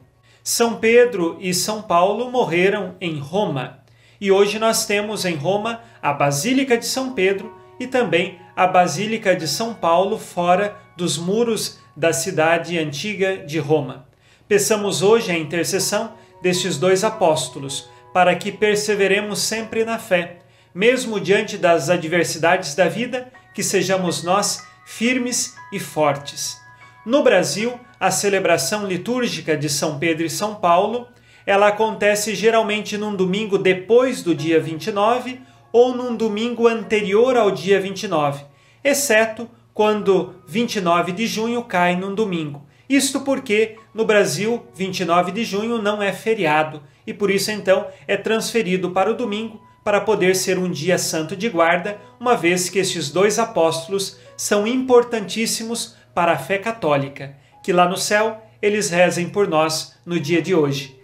São 0.44 0.78
Pedro 0.78 1.38
e 1.40 1.54
São 1.54 1.82
Paulo 1.82 2.30
morreram 2.32 2.96
em 3.00 3.20
Roma. 3.20 3.80
E 4.20 4.32
hoje 4.32 4.60
nós 4.60 4.86
temos 4.86 5.26
em 5.26 5.36
Roma 5.36 5.82
a 6.02 6.14
Basílica 6.14 6.78
de 6.78 6.86
São 6.86 7.14
Pedro 7.14 7.56
e 7.80 7.88
também 7.88 8.40
a 8.56 8.68
Basílica 8.68 9.36
de 9.36 9.48
São 9.48 9.74
Paulo 9.74 10.18
fora 10.18 10.76
dos 10.98 11.18
muros 11.18 11.80
da 11.96 12.14
cidade 12.14 12.78
antiga 12.78 13.38
de 13.38 13.60
Roma. 13.60 14.08
Peçamos 14.48 15.02
hoje 15.02 15.32
a 15.32 15.38
intercessão 15.38 16.14
destes 16.42 16.78
dois 16.78 17.04
apóstolos 17.04 17.90
para 18.14 18.36
que 18.36 18.52
perseveremos 18.52 19.40
sempre 19.40 19.86
na 19.86 19.98
fé, 19.98 20.40
mesmo 20.74 21.20
diante 21.20 21.58
das 21.58 21.90
adversidades 21.90 22.76
da 22.76 22.88
vida, 22.88 23.32
que 23.54 23.64
sejamos 23.64 24.24
nós 24.24 24.66
firmes 24.86 25.56
e 25.72 25.80
fortes. 25.80 26.58
No 27.06 27.24
Brasil, 27.24 27.80
a 28.00 28.12
celebração 28.12 28.86
litúrgica 28.86 29.56
de 29.56 29.70
São 29.70 29.98
Pedro 29.98 30.26
e 30.26 30.30
São 30.30 30.56
Paulo, 30.56 31.08
ela 31.46 31.68
acontece 31.68 32.36
geralmente 32.36 32.98
num 32.98 33.16
domingo 33.16 33.58
depois 33.58 34.22
do 34.22 34.36
dia 34.36 34.60
29 34.60 35.42
ou 35.72 35.96
num 35.96 36.16
domingo 36.16 36.68
anterior 36.68 37.38
ao 37.38 37.52
dia 37.52 37.80
29, 37.80 38.44
exceto 38.84 39.50
quando 39.74 40.36
29 40.48 41.12
de 41.12 41.26
junho 41.26 41.64
cai 41.64 41.96
num 41.96 42.14
domingo. 42.14 42.66
Isto 42.96 43.22
porque 43.22 43.78
no 43.94 44.04
Brasil 44.06 44.66
29 44.76 45.32
de 45.32 45.44
junho 45.44 45.82
não 45.82 46.02
é 46.02 46.12
feriado 46.12 46.84
e 47.08 47.14
por 47.14 47.32
isso 47.32 47.52
então 47.52 47.88
é 48.08 48.18
transferido 48.18 48.92
para 48.92 49.10
o 49.10 49.16
domingo 49.16 49.62
para 49.84 50.02
poder 50.02 50.36
ser 50.36 50.60
um 50.60 50.70
dia 50.70 50.98
santo 50.98 51.36
de 51.36 51.50
guarda, 51.50 51.98
uma 52.20 52.36
vez 52.36 52.70
que 52.70 52.80
estes 52.80 53.10
dois 53.10 53.40
apóstolos 53.40 54.20
são 54.36 54.68
importantíssimos 54.68 55.96
para 56.14 56.34
a 56.34 56.38
fé 56.38 56.58
católica 56.58 57.36
que 57.64 57.72
lá 57.72 57.88
no 57.88 57.98
céu 57.98 58.42
eles 58.62 58.90
rezem 58.90 59.30
por 59.30 59.48
nós 59.48 59.96
no 60.06 60.20
dia 60.20 60.42
de 60.42 60.54
hoje. 60.54 61.00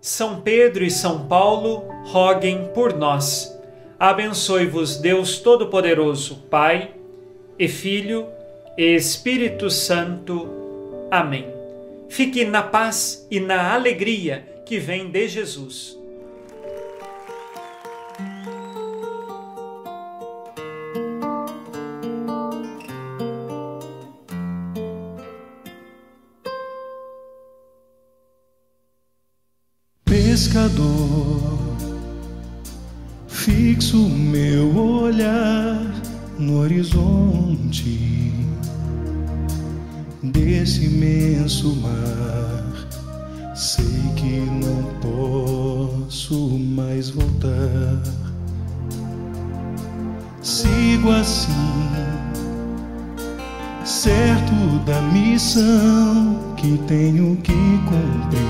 São 0.00 0.40
Pedro 0.40 0.84
e 0.84 0.90
São 0.90 1.26
Paulo, 1.26 1.84
roguem 2.06 2.70
por 2.74 2.94
nós. 2.94 3.52
Abençoe-vos 3.98 4.96
Deus 4.96 5.38
Todo-Poderoso, 5.38 6.46
Pai 6.50 6.92
e 7.58 7.68
Filho 7.68 8.26
e 8.76 8.94
Espírito 8.94 9.68
Santo. 9.70 10.65
Amém. 11.10 11.46
Fique 12.08 12.44
na 12.44 12.62
paz 12.62 13.26
e 13.30 13.40
na 13.40 13.74
alegria 13.74 14.62
que 14.64 14.78
vem 14.78 15.10
de 15.10 15.28
Jesus. 15.28 15.96
Pescador, 30.04 31.58
fixo 33.26 33.96
meu 33.96 34.76
olhar 34.76 35.80
no 36.38 36.60
horizonte 36.60 38.26
desse 40.30 40.84
imenso 40.84 41.76
mar. 41.76 42.64
Sei 43.54 44.12
que 44.16 44.40
não 44.40 44.82
posso 45.00 46.58
mais 46.58 47.10
voltar. 47.10 48.02
Sigo 50.42 51.10
assim, 51.10 51.52
certo 53.84 54.78
da 54.84 55.00
missão 55.12 56.54
que 56.56 56.78
tenho 56.86 57.36
que 57.36 57.52
cumprir. 57.52 58.46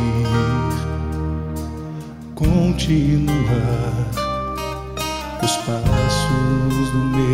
Continuar 2.34 3.36
os 5.42 5.56
passos 5.58 6.90
do 6.92 6.98
meu 6.98 7.25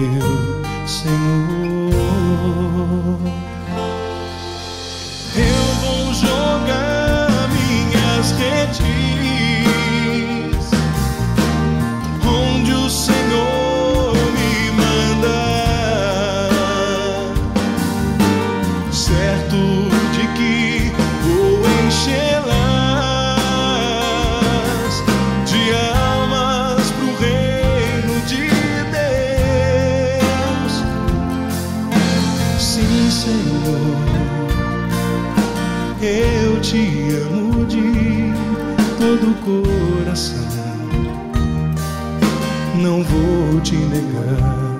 negar. 43.92 44.76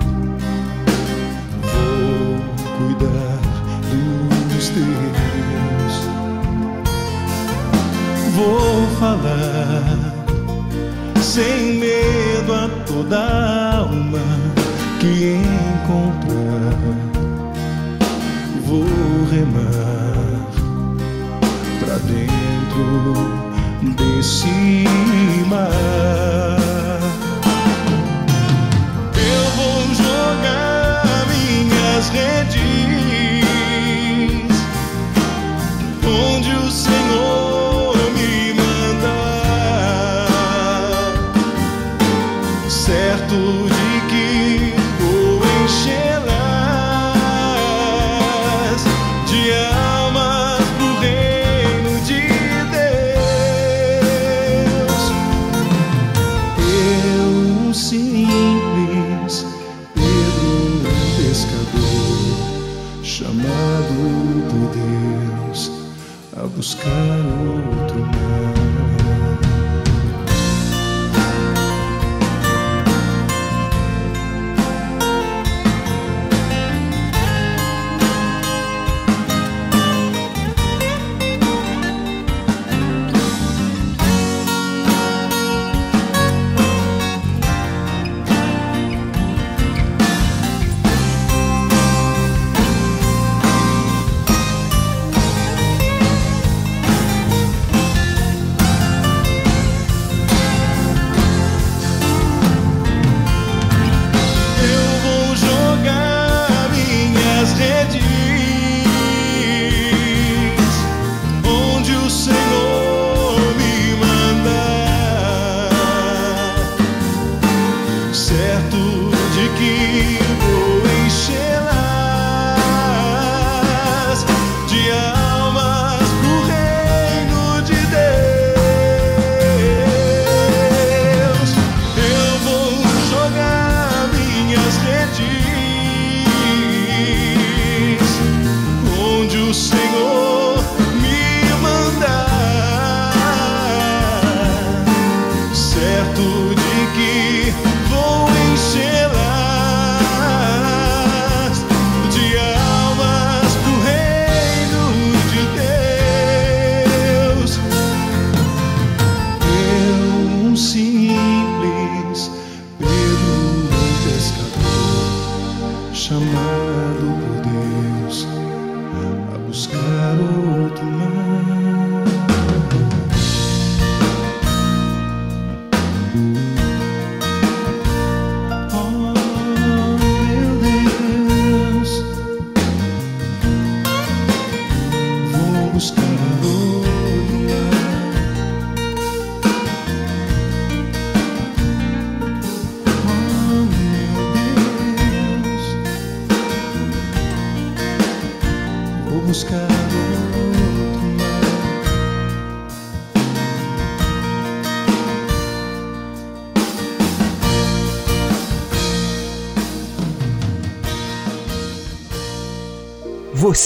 Vou 1.61 2.39
cuidar 2.77 3.39
dos 4.49 4.69
teus. 4.69 5.93
Vou 8.35 8.87
falar 8.99 10.13
sem 11.21 11.79
medo 11.79 12.53
a 12.53 12.69
toda 12.87 13.77
alma 13.77 14.19
que 14.99 15.37
encontrar. 15.37 16.73
Vou 18.65 18.85
remar 19.29 20.47
pra 21.79 21.97
dentro 21.99 23.13
desse 23.95 24.85
mar. 25.47 26.62
standing. 32.13 32.62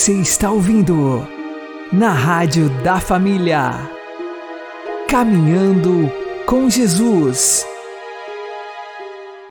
Você 0.07 0.21
está 0.21 0.49
ouvindo 0.49 1.27
na 1.91 2.13
Rádio 2.13 2.69
da 2.81 2.97
Família. 2.97 3.73
Caminhando 5.05 6.09
com 6.45 6.69
Jesus. 6.69 7.67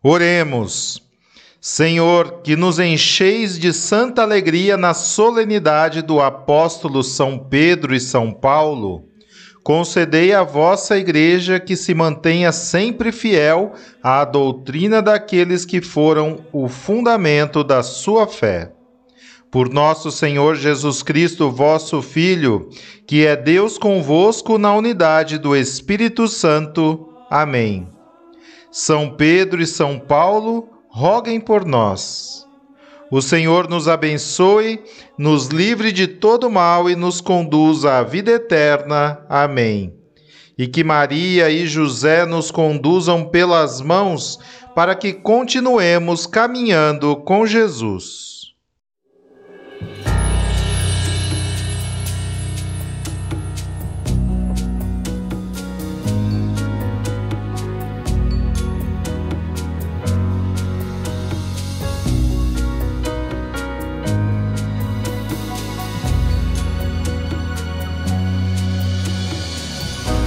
Oremos. 0.02 1.02
Senhor, 1.60 2.40
que 2.42 2.56
nos 2.56 2.78
encheis 2.78 3.58
de 3.58 3.70
santa 3.70 4.22
alegria 4.22 4.78
na 4.78 4.94
solenidade 4.94 6.00
do 6.00 6.22
apóstolo 6.22 7.02
São 7.02 7.38
Pedro 7.38 7.94
e 7.94 8.00
São 8.00 8.32
Paulo, 8.32 9.04
concedei 9.62 10.32
à 10.32 10.42
vossa 10.42 10.96
igreja 10.96 11.60
que 11.60 11.76
se 11.76 11.92
mantenha 11.92 12.50
sempre 12.50 13.12
fiel 13.12 13.74
à 14.02 14.24
doutrina 14.24 15.02
daqueles 15.02 15.66
que 15.66 15.82
foram 15.82 16.46
o 16.50 16.66
fundamento 16.66 17.62
da 17.62 17.82
sua 17.82 18.26
fé 18.26 18.72
por 19.56 19.72
nosso 19.72 20.10
Senhor 20.10 20.54
Jesus 20.54 21.02
Cristo, 21.02 21.50
vosso 21.50 22.02
Filho, 22.02 22.68
que 23.06 23.24
é 23.24 23.34
Deus 23.34 23.78
convosco 23.78 24.58
na 24.58 24.74
unidade 24.74 25.38
do 25.38 25.56
Espírito 25.56 26.28
Santo. 26.28 27.08
Amém. 27.30 27.88
São 28.70 29.08
Pedro 29.08 29.62
e 29.62 29.66
São 29.66 29.98
Paulo, 29.98 30.68
roguem 30.90 31.40
por 31.40 31.64
nós. 31.64 32.46
O 33.10 33.22
Senhor 33.22 33.66
nos 33.66 33.88
abençoe, 33.88 34.78
nos 35.16 35.46
livre 35.46 35.90
de 35.90 36.06
todo 36.06 36.50
mal 36.50 36.90
e 36.90 36.94
nos 36.94 37.22
conduza 37.22 37.94
à 37.94 38.02
vida 38.02 38.32
eterna. 38.32 39.24
Amém. 39.26 39.94
E 40.58 40.66
que 40.66 40.84
Maria 40.84 41.48
e 41.48 41.66
José 41.66 42.26
nos 42.26 42.50
conduzam 42.50 43.24
pelas 43.24 43.80
mãos 43.80 44.38
para 44.74 44.94
que 44.94 45.14
continuemos 45.14 46.26
caminhando 46.26 47.16
com 47.16 47.46
Jesus. 47.46 48.35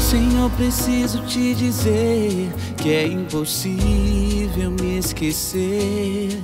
Senhor, 0.10 0.50
preciso 0.58 1.22
te 1.28 1.54
dizer 1.54 2.50
que 2.78 2.91
é 2.91 3.06
impossível 3.06 4.72
me 4.72 4.97
esquecer. 4.97 6.41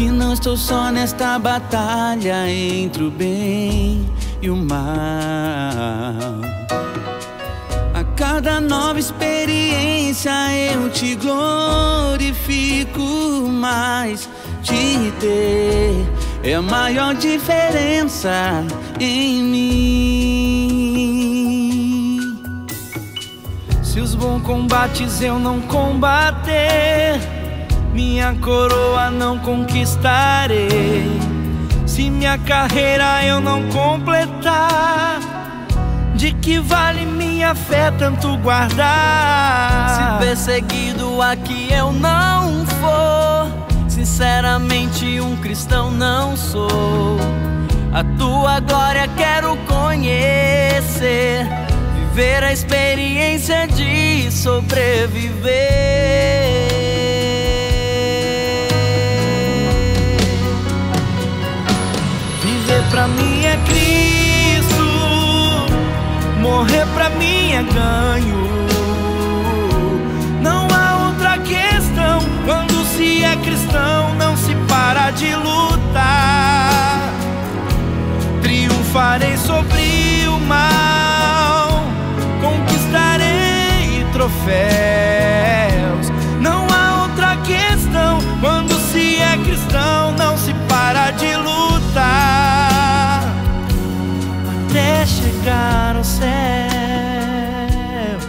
Que 0.00 0.08
não 0.10 0.32
estou 0.32 0.56
só 0.56 0.90
nesta 0.90 1.38
batalha 1.38 2.48
entre 2.48 3.04
o 3.04 3.10
bem 3.10 4.08
e 4.40 4.48
o 4.48 4.56
mal. 4.56 4.80
A 7.92 8.02
cada 8.16 8.62
nova 8.62 8.98
experiência 8.98 10.32
eu 10.72 10.88
te 10.88 11.14
glorifico 11.16 13.02
mais. 13.46 14.26
Te 14.62 15.12
ter 15.20 16.06
é 16.44 16.54
a 16.54 16.62
maior 16.62 17.14
diferença 17.14 18.64
em 18.98 19.42
mim. 19.42 20.80
Se 23.82 24.00
os 24.00 24.14
bons 24.14 24.40
combates 24.44 25.20
eu 25.20 25.38
não 25.38 25.60
combater, 25.60 27.20
minha 27.92 28.34
coroa 28.40 29.10
não 29.10 29.38
conquistarei. 29.38 31.10
Se 31.86 32.08
minha 32.08 32.38
carreira 32.38 33.24
eu 33.24 33.40
não 33.40 33.68
completar, 33.68 35.20
de 36.14 36.32
que 36.32 36.58
vale 36.58 37.04
minha 37.04 37.54
fé 37.54 37.90
tanto 37.90 38.36
guardar? 38.38 39.88
Se 39.88 40.24
perseguido 40.24 41.20
aqui 41.20 41.72
eu 41.72 41.92
não 41.92 42.64
for, 42.66 43.50
sinceramente 43.88 45.20
um 45.20 45.36
cristão 45.36 45.90
não 45.90 46.36
sou. 46.36 47.18
A 47.92 48.04
tua 48.16 48.60
glória 48.60 49.08
quero 49.16 49.56
conhecer, 49.66 51.44
viver 52.14 52.44
a 52.44 52.52
experiência 52.52 53.66
de 53.66 54.30
sobreviver. 54.30 56.49
Pra 62.90 63.06
mim 63.06 63.44
é 63.44 63.56
Cristo, 63.66 64.84
morrer 66.40 66.86
pra 66.92 67.08
mim 67.10 67.52
é 67.52 67.62
ganho. 67.62 68.49
Céu. 96.20 98.20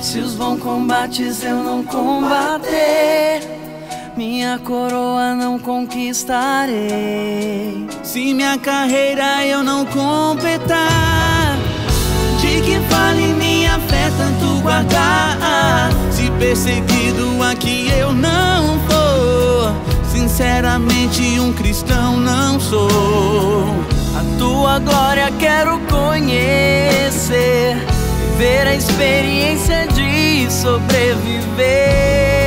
Se 0.00 0.18
os 0.18 0.34
bons 0.34 0.58
combates 0.58 1.44
eu 1.44 1.62
não 1.62 1.84
combater, 1.84 3.42
minha 4.16 4.58
coroa 4.58 5.34
não 5.34 5.58
conquistarei. 5.58 7.86
Se 8.02 8.32
minha 8.34 8.58
carreira 8.58 9.46
eu 9.46 9.62
não 9.62 9.84
completar, 9.86 11.56
de 12.40 12.60
que 12.62 12.78
vale 12.88 13.19
guardar? 14.80 15.90
Se 16.10 16.30
perseguido 16.32 17.42
aqui 17.42 17.90
eu 17.98 18.12
não 18.12 18.78
for, 18.88 19.74
sinceramente 20.10 21.38
um 21.40 21.52
cristão 21.52 22.16
não 22.16 22.58
sou. 22.58 23.74
A 24.16 24.38
tua 24.38 24.78
glória 24.78 25.30
quero 25.38 25.78
conhecer, 25.90 27.76
viver 28.38 28.66
a 28.66 28.74
experiência 28.74 29.86
de 29.88 30.50
sobreviver. 30.50 32.39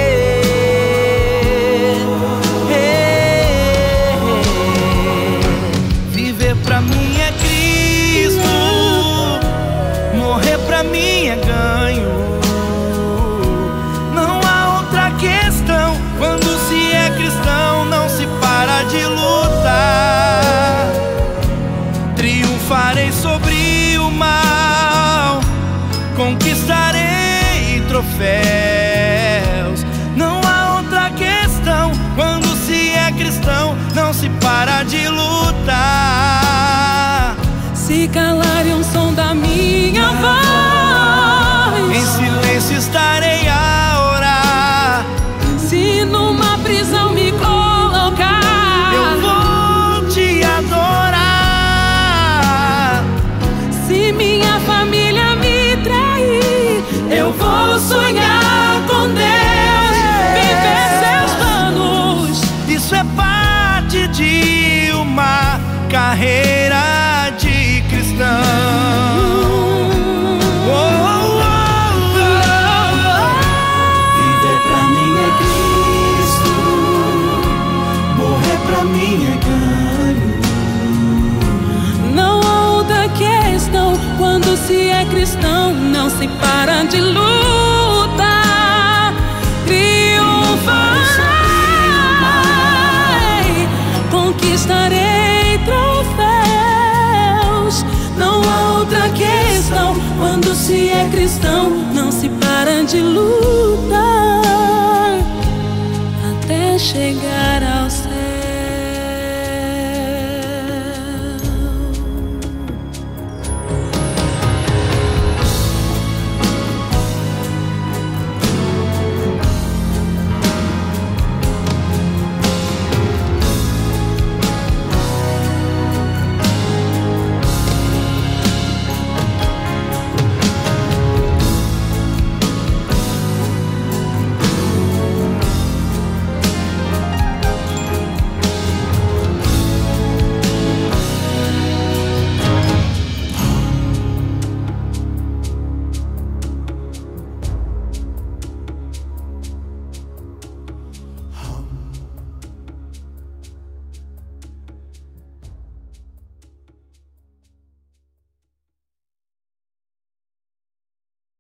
Se 34.24 34.30
para 34.40 34.84
de 34.84 35.10
lutar. 35.10 35.76
Se 37.74 38.08
calarem 38.08 38.74
o 38.76 38.84
som 38.84 39.14
da 39.14 39.34
minha 39.34 40.08
voz, 40.22 40.63
se 84.68 84.90
é 84.90 85.06
cristão, 85.06 85.74
não 85.74 86.10
se 86.10 86.28
para 86.40 86.84
de 86.84 87.02
lutar. 87.02 88.34
Triunfarei, 89.66 90.68
conquistarei 94.10 95.60
troféus. 95.66 96.26
Não 98.18 98.42
há 98.42 98.80
outra 98.80 99.10
questão. 99.10 99.96
Quando 100.18 100.56
se 100.56 100.90
é 100.90 101.10
cristão, 101.12 101.70
não 101.94 102.10
se 102.12 102.30
para 102.30 102.84
de 102.86 103.02
lutar 103.02 104.00
até 106.32 106.78
chegar. 106.78 107.43